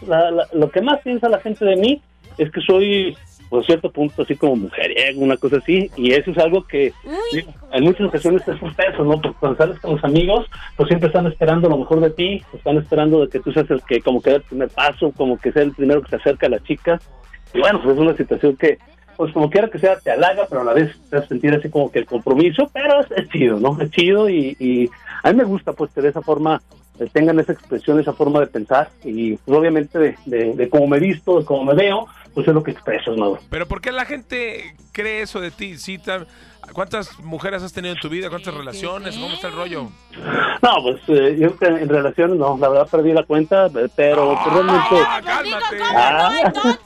lo 0.52 0.70
que 0.70 0.80
más 0.80 1.00
piensa 1.00 1.28
la 1.28 1.40
gente 1.40 1.64
de 1.64 1.76
mí 1.76 2.02
es 2.38 2.50
que 2.52 2.60
soy, 2.60 3.16
por 3.52 3.66
cierto 3.66 3.92
punto, 3.92 4.22
así 4.22 4.34
como 4.34 4.56
mujeriego, 4.56 5.20
una 5.20 5.36
cosa 5.36 5.58
así. 5.58 5.90
Y 5.94 6.12
eso 6.12 6.30
es 6.30 6.38
algo 6.38 6.64
que 6.64 6.90
Uy, 7.04 7.44
en 7.70 7.84
muchas 7.84 8.06
ocasiones 8.06 8.48
es 8.48 8.62
un 8.62 8.72
peso, 8.72 9.04
¿no? 9.04 9.20
Porque 9.20 9.36
cuando 9.38 9.58
sales 9.58 9.78
con 9.78 9.96
los 9.96 10.04
amigos, 10.04 10.46
pues 10.74 10.88
siempre 10.88 11.08
están 11.08 11.26
esperando 11.26 11.68
lo 11.68 11.76
mejor 11.76 12.00
de 12.00 12.08
ti, 12.08 12.42
están 12.54 12.78
esperando 12.78 13.20
de 13.20 13.28
que 13.28 13.40
tú 13.40 13.52
seas 13.52 13.70
el 13.70 13.82
que 13.82 14.00
como 14.00 14.22
que 14.22 14.30
dé 14.30 14.36
el 14.36 14.42
primer 14.42 14.70
paso, 14.70 15.12
como 15.14 15.36
que 15.38 15.52
sea 15.52 15.64
el 15.64 15.72
primero 15.72 16.00
que 16.00 16.08
se 16.08 16.16
acerca 16.16 16.46
a 16.46 16.48
las 16.48 16.64
chicas. 16.64 17.06
Y 17.52 17.60
bueno, 17.60 17.82
pues 17.82 17.94
es 17.94 18.00
una 18.00 18.16
situación 18.16 18.56
que, 18.56 18.78
pues 19.18 19.30
como 19.34 19.50
quiera 19.50 19.68
que 19.68 19.78
sea, 19.78 19.98
te 19.98 20.10
halaga, 20.10 20.46
pero 20.48 20.62
a 20.62 20.64
la 20.64 20.72
vez 20.72 20.98
te 21.10 21.18
hace 21.18 21.28
sentir 21.28 21.52
así 21.52 21.68
como 21.68 21.92
que 21.92 21.98
el 21.98 22.06
compromiso, 22.06 22.70
pero 22.72 23.00
es, 23.02 23.10
es 23.10 23.28
chido, 23.28 23.60
¿no? 23.60 23.78
Es 23.82 23.90
chido 23.90 24.30
y, 24.30 24.56
y 24.58 24.88
a 25.22 25.30
mí 25.30 25.36
me 25.36 25.44
gusta 25.44 25.74
pues 25.74 25.92
que 25.92 26.00
de 26.00 26.08
esa 26.08 26.22
forma 26.22 26.62
eh, 26.98 27.06
tengan 27.12 27.38
esa 27.38 27.52
expresión, 27.52 28.00
esa 28.00 28.14
forma 28.14 28.40
de 28.40 28.46
pensar 28.46 28.88
y 29.04 29.36
pues 29.36 29.58
obviamente 29.58 29.98
de, 29.98 30.16
de, 30.24 30.54
de 30.54 30.68
cómo 30.70 30.86
me 30.86 30.98
visto, 30.98 31.38
de 31.38 31.44
cómo 31.44 31.64
me 31.64 31.74
veo, 31.74 32.06
pues 32.34 32.48
es 32.48 32.54
lo 32.54 32.62
que 32.62 32.70
expresas, 32.70 33.16
¿no? 33.16 33.38
Pero 33.50 33.66
¿por 33.66 33.80
qué 33.80 33.92
la 33.92 34.04
gente 34.04 34.74
cree 34.92 35.22
eso 35.22 35.40
de 35.40 35.50
ti? 35.50 35.78
¿Sí, 35.78 36.00
¿Cuántas 36.72 37.18
mujeres 37.20 37.62
has 37.62 37.72
tenido 37.72 37.94
en 37.94 38.00
tu 38.00 38.08
vida? 38.08 38.30
¿Cuántas 38.30 38.54
relaciones? 38.54 39.16
¿Cómo 39.16 39.34
está 39.34 39.48
el 39.48 39.54
rollo? 39.54 39.88
No, 40.62 40.70
pues 40.82 41.00
eh, 41.08 41.36
yo 41.38 41.54
en 41.60 41.88
relaciones 41.88 42.38
no, 42.38 42.56
la 42.56 42.68
verdad 42.68 42.88
perdí 42.90 43.12
la 43.12 43.24
cuenta, 43.24 43.68
pero 43.96 44.36
ah, 44.38 44.46
realmente... 44.50 44.96
¡Cálmate! 45.24 45.78
Ah. 45.94 46.30
No, 46.32 46.46
entonces? 46.46 46.82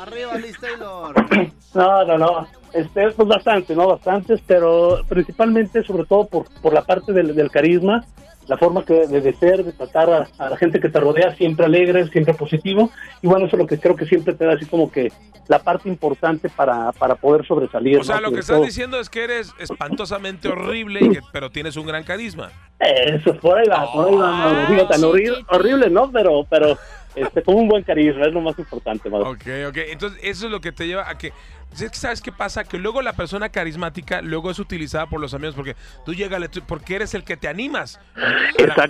Arriba, 0.00 0.34
Liz 0.38 0.58
Taylor. 0.58 1.14
No, 1.74 2.04
no, 2.04 2.18
no. 2.18 2.46
Este, 2.74 3.12
pues 3.12 3.28
bastante, 3.28 3.74
¿no? 3.74 3.86
Bastantes, 3.86 4.42
pero 4.46 5.00
principalmente, 5.08 5.82
sobre 5.82 6.04
todo 6.04 6.26
por, 6.26 6.44
por 6.60 6.74
la 6.74 6.82
parte 6.82 7.14
del, 7.14 7.34
del 7.34 7.50
carisma, 7.50 8.04
la 8.48 8.56
forma 8.56 8.84
que 8.84 9.06
de, 9.06 9.32
ser, 9.34 9.64
de 9.64 9.72
tratar 9.72 10.28
a, 10.38 10.48
la 10.48 10.56
gente 10.56 10.80
que 10.80 10.88
te 10.88 11.00
rodea, 11.00 11.34
siempre 11.36 11.66
alegre, 11.66 12.08
siempre 12.08 12.34
positivo. 12.34 12.90
Y 13.22 13.26
bueno, 13.26 13.46
eso 13.46 13.56
es 13.56 13.60
lo 13.60 13.66
que 13.66 13.78
creo 13.78 13.96
que 13.96 14.06
siempre 14.06 14.34
te 14.34 14.44
da 14.44 14.54
así 14.54 14.66
como 14.66 14.90
que 14.90 15.12
la 15.48 15.58
parte 15.58 15.88
importante 15.88 16.48
para, 16.48 16.92
para 16.92 17.14
poder 17.14 17.46
sobresalir. 17.46 17.98
O 17.98 18.04
sea, 18.04 18.20
lo 18.20 18.32
que 18.32 18.40
estás 18.40 18.62
diciendo 18.62 18.98
es 18.98 19.08
que 19.10 19.24
eres 19.24 19.52
espantosamente 19.58 20.48
horrible, 20.48 21.00
y 21.02 21.18
pero 21.32 21.50
tienes 21.50 21.76
un 21.76 21.86
gran 21.86 22.04
carisma. 22.04 22.50
Eso, 22.78 23.34
por 23.36 23.58
ahí 23.58 23.68
va, 23.68 23.92
por 23.92 24.08
ahí 24.08 24.16
va. 24.16 24.52
No, 24.52 24.74
digo 24.74 24.86
tan 24.88 25.04
horrible, 25.04 25.44
horrible, 25.48 25.90
¿no? 25.90 26.10
Pero, 26.10 26.46
pero 26.48 26.78
este, 27.14 27.42
con 27.42 27.56
un 27.56 27.68
buen 27.68 27.82
carisma, 27.82 28.26
es 28.26 28.32
lo 28.32 28.40
más 28.40 28.58
importante. 28.58 29.08
Ok, 29.08 29.46
ok. 29.68 29.76
Entonces, 29.90 30.20
eso 30.22 30.46
es 30.46 30.52
lo 30.52 30.60
que 30.60 30.72
te 30.72 30.86
lleva 30.86 31.08
a 31.08 31.16
que 31.18 31.32
¿Sabes 31.72 32.20
qué 32.20 32.32
pasa? 32.32 32.64
Que 32.64 32.78
luego 32.78 33.00
la 33.02 33.14
persona 33.14 33.48
carismática 33.48 34.20
luego 34.20 34.50
es 34.50 34.58
utilizada 34.58 35.06
por 35.06 35.20
los 35.20 35.32
amigos 35.32 35.54
porque 35.54 35.74
tú 36.04 36.14
llegas 36.14 36.42
porque 36.66 36.96
eres 36.96 37.14
el 37.14 37.24
que 37.24 37.36
te 37.36 37.48
animas. 37.48 37.98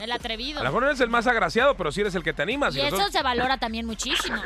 El 0.01 0.13
atrevido. 0.13 0.61
A 0.61 0.63
lo 0.63 0.69
mejor 0.69 0.83
no 0.83 0.89
eres 0.89 1.01
el 1.01 1.09
más 1.09 1.27
agraciado, 1.27 1.77
pero 1.77 1.93
sí 1.93 2.01
eres 2.01 2.15
el 2.15 2.23
que 2.23 2.33
te 2.33 2.43
animas. 2.43 2.75
Y, 2.77 2.81
eso 2.81 3.09
se 3.11 3.23
valora 3.23 3.57
también 3.59 3.87
muchísimo. 3.87 4.37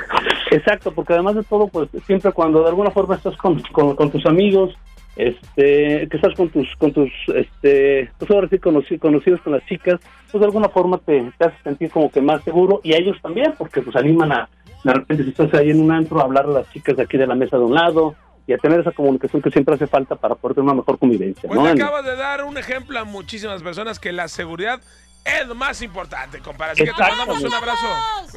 Exacto, 0.50 0.92
porque 0.92 1.14
además 1.14 1.36
de 1.36 1.44
todo, 1.44 1.68
pues 1.68 1.88
siempre 2.06 2.32
cuando 2.32 2.62
de 2.62 2.68
alguna 2.68 2.90
forma 2.90 3.14
estás 3.14 3.36
con, 3.36 3.62
tus 3.62 4.26
amigos, 4.26 4.74
este, 5.16 6.07
que 6.09 6.16
estás 6.16 6.35
con 6.35 6.50
tus, 6.50 6.68
con 6.76 6.92
tus, 6.92 7.11
este, 7.35 8.11
pues 8.18 8.31
ahora 8.31 8.48
sí 8.48 8.59
conocidos 8.59 9.40
con 9.40 9.52
las 9.52 9.64
chicas, 9.66 9.98
pues 10.31 10.40
de 10.40 10.46
alguna 10.46 10.68
forma 10.68 10.98
te, 10.98 11.33
te 11.38 11.44
hace 11.46 11.57
sentir 11.64 11.90
como 11.90 12.11
que 12.11 12.20
más 12.20 12.44
seguro 12.44 12.81
y 12.85 12.92
a 12.92 12.98
ellos 12.98 13.16
también, 13.22 13.55
porque 13.57 13.83
pues 13.83 13.96
animan 13.96 14.33
a, 14.33 14.48
de 14.85 14.92
repente 14.92 15.24
si 15.24 15.31
estás 15.31 15.52
ahí 15.55 15.70
en 15.70 15.81
un 15.81 15.90
antro, 15.90 16.20
a 16.20 16.24
hablar 16.24 16.44
a 16.44 16.50
las 16.50 16.70
chicas 16.70 16.96
de 16.96 17.02
aquí 17.02 17.16
de 17.16 17.26
la 17.26 17.35
mesa 17.35 17.57
de 17.57 17.64
un 17.64 17.74
lado, 17.74 18.14
y 18.46 18.52
a 18.52 18.59
tener 18.59 18.81
esa 18.81 18.92
comunicación 18.92 19.42
que 19.42 19.50
siempre 19.50 19.74
hace 19.74 19.87
falta 19.87 20.14
para 20.14 20.37
poder 20.37 20.55
tener 20.55 20.66
una 20.66 20.76
mejor 20.76 20.98
convivencia. 20.98 21.48
Pues 21.48 21.72
acabas 21.72 22.05
de 22.05 22.14
dar 22.14 22.44
un 22.44 22.57
ejemplo 22.57 22.98
a 22.98 23.05
muchísimas 23.05 23.62
personas 23.62 23.98
que 23.98 24.12
la 24.12 24.29
seguridad 24.29 24.81
es 25.24 25.48
más 25.48 25.83
importante, 25.83 26.38
compadre. 26.38 26.72
Así 26.72 26.85
que 26.85 26.92
te 26.92 27.02
mandamos 27.02 27.42
un 27.42 27.55
abrazo. 27.55 27.87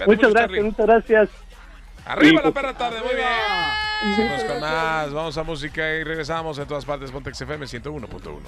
muchas 0.07 0.33
gracias, 0.33 0.63
muchas 0.65 0.85
gracias. 0.87 1.29
Arriba 2.09 2.41
la 2.43 2.51
perra 2.51 2.73
tarde, 2.73 3.01
muy 3.03 3.13
bien. 3.13 3.27
Vamos 4.17 4.43
con 4.43 4.59
más, 4.59 5.13
vamos 5.13 5.37
a 5.37 5.43
música 5.43 5.95
y 5.95 6.03
regresamos 6.03 6.57
en 6.57 6.65
todas 6.65 6.83
partes. 6.83 7.11
Pontex 7.11 7.39
FM 7.39 7.67
101.1. 7.67 8.39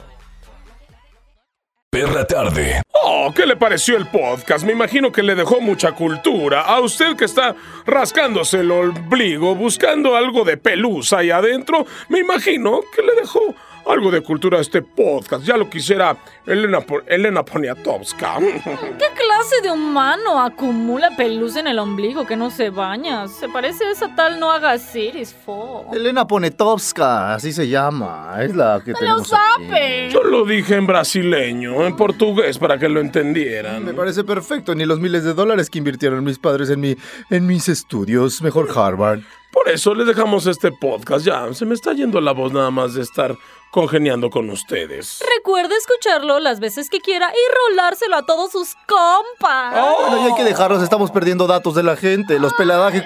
Perra 1.92 2.26
tarde. 2.26 2.82
Oh, 3.04 3.32
¿qué 3.36 3.46
le 3.46 3.56
pareció 3.56 3.98
el 3.98 4.08
podcast? 4.08 4.66
Me 4.66 4.72
imagino 4.72 5.12
que 5.12 5.22
le 5.22 5.36
dejó 5.36 5.62
mucha 5.62 5.92
cultura. 5.92 6.62
A 6.62 6.80
usted 6.80 7.16
que 7.16 7.26
está 7.26 7.56
rascándose 7.86 8.62
el 8.62 8.72
ombligo, 8.72 9.54
buscando 9.54 10.16
algo 10.16 10.44
de 10.44 10.58
pelusa 10.58 11.20
ahí 11.20 11.30
adentro, 11.30 11.86
me 12.10 12.20
imagino 12.20 12.80
que 12.96 13.04
le 13.04 13.14
dejó 13.14 13.54
algo 13.86 14.12
de 14.12 14.22
cultura 14.22 14.58
a 14.58 14.62
este 14.62 14.82
podcast. 14.82 15.44
Ya 15.44 15.58
lo 15.58 15.70
quisiera 15.70 16.18
Elena, 16.46 16.80
Elena 17.08 17.44
Poniatowska. 17.44 18.38
¿Qué 18.40 19.06
clase 19.16 19.62
de 19.64 19.72
humano 19.72 20.42
acumula 20.42 21.10
pelusa 21.16 21.60
en 21.60 21.68
el 21.68 21.80
ombligo 21.80 22.26
que 22.26 22.36
no 22.36 22.50
se 22.50 22.70
baña? 22.70 23.28
Se 23.28 23.50
parece 23.50 23.86
a 23.86 23.92
esa 23.92 24.16
tal 24.16 24.40
no 24.40 24.52
haga 24.52 24.78
Siris 24.78 25.34
fo. 25.34 25.86
Elena 25.94 26.28
Poniatowska, 26.28 27.34
así 27.34 27.52
se 27.52 27.68
llama. 27.68 28.36
Es 28.42 28.56
la 28.56 28.82
que 28.84 28.94
tenemos 28.94 29.30
lo 29.30 29.38
sabe! 29.38 30.10
Yo 30.12 30.24
lo 30.24 30.46
dije 30.46 30.76
en 30.76 30.88
brasileño, 30.88 31.86
en 31.86 31.96
portugués, 31.96 32.58
para 32.58 32.78
que 32.78 32.90
lo 32.90 33.00
entendieran. 33.00 33.86
Me 33.86 33.94
parece 33.94 34.24
perfecto. 34.24 34.76
Ni 34.76 34.86
los 34.86 35.00
miles 35.00 35.24
de 35.24 35.34
dólares 35.34 35.70
que 35.70 35.80
invirtieron 35.80 36.24
mis 36.24 36.40
padres 36.40 36.70
en, 36.70 36.80
mi, 36.80 36.96
en 37.30 37.46
mis 37.46 37.70
estudios. 37.70 38.42
Mejor 38.42 38.70
Harvard. 38.76 39.22
Por 39.52 39.68
eso 39.68 39.94
les 39.94 40.08
dejamos 40.08 40.48
este 40.48 40.72
podcast. 40.72 41.26
Ya, 41.26 41.54
se 41.54 41.66
me 41.66 41.74
está 41.74 41.94
yendo 41.94 42.22
la 42.22 42.32
voz 42.32 42.54
nada 42.54 42.72
más 42.72 42.94
de 42.94 43.02
estar 43.02 43.36
congeniando 43.72 44.30
con 44.30 44.50
ustedes. 44.50 45.24
Recuerde 45.38 45.76
escucharlo 45.76 46.40
las 46.40 46.60
veces 46.60 46.90
que 46.90 47.00
quiera 47.00 47.32
y 47.32 47.70
rolárselo 47.70 48.18
a 48.18 48.26
todos 48.26 48.52
sus 48.52 48.76
compas. 48.86 49.76
Oh. 49.78 50.02
Bueno, 50.02 50.24
y 50.24 50.32
hay 50.32 50.36
que 50.36 50.44
dejarlos, 50.44 50.84
estamos 50.84 51.10
perdiendo 51.12 51.48
datos 51.48 51.74
de 51.76 51.84
la 51.84 51.96
gente. 51.96 52.38
Los 52.40 52.54
peladaje 52.54 53.04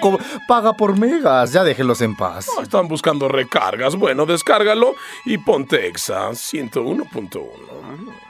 paga 0.48 0.74
por 0.74 0.98
megas. 0.98 1.52
Ya 1.52 1.64
déjenlos 1.64 2.00
en 2.00 2.16
paz. 2.16 2.48
están 2.60 2.88
buscando 2.88 3.28
recargas. 3.28 3.96
Bueno, 3.96 4.26
descárgalo 4.26 4.96
y 5.24 5.38
ponte 5.38 5.86
Exa 5.86 6.30
101.1. 6.30 8.26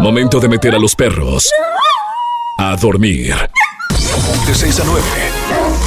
Momento 0.00 0.38
de 0.38 0.48
meter 0.48 0.74
a 0.74 0.78
los 0.78 0.94
perros 0.94 1.50
a 2.58 2.76
dormir. 2.76 3.34
De 4.46 4.54
6 4.54 4.80
a 4.80 4.84
9. 4.84 5.02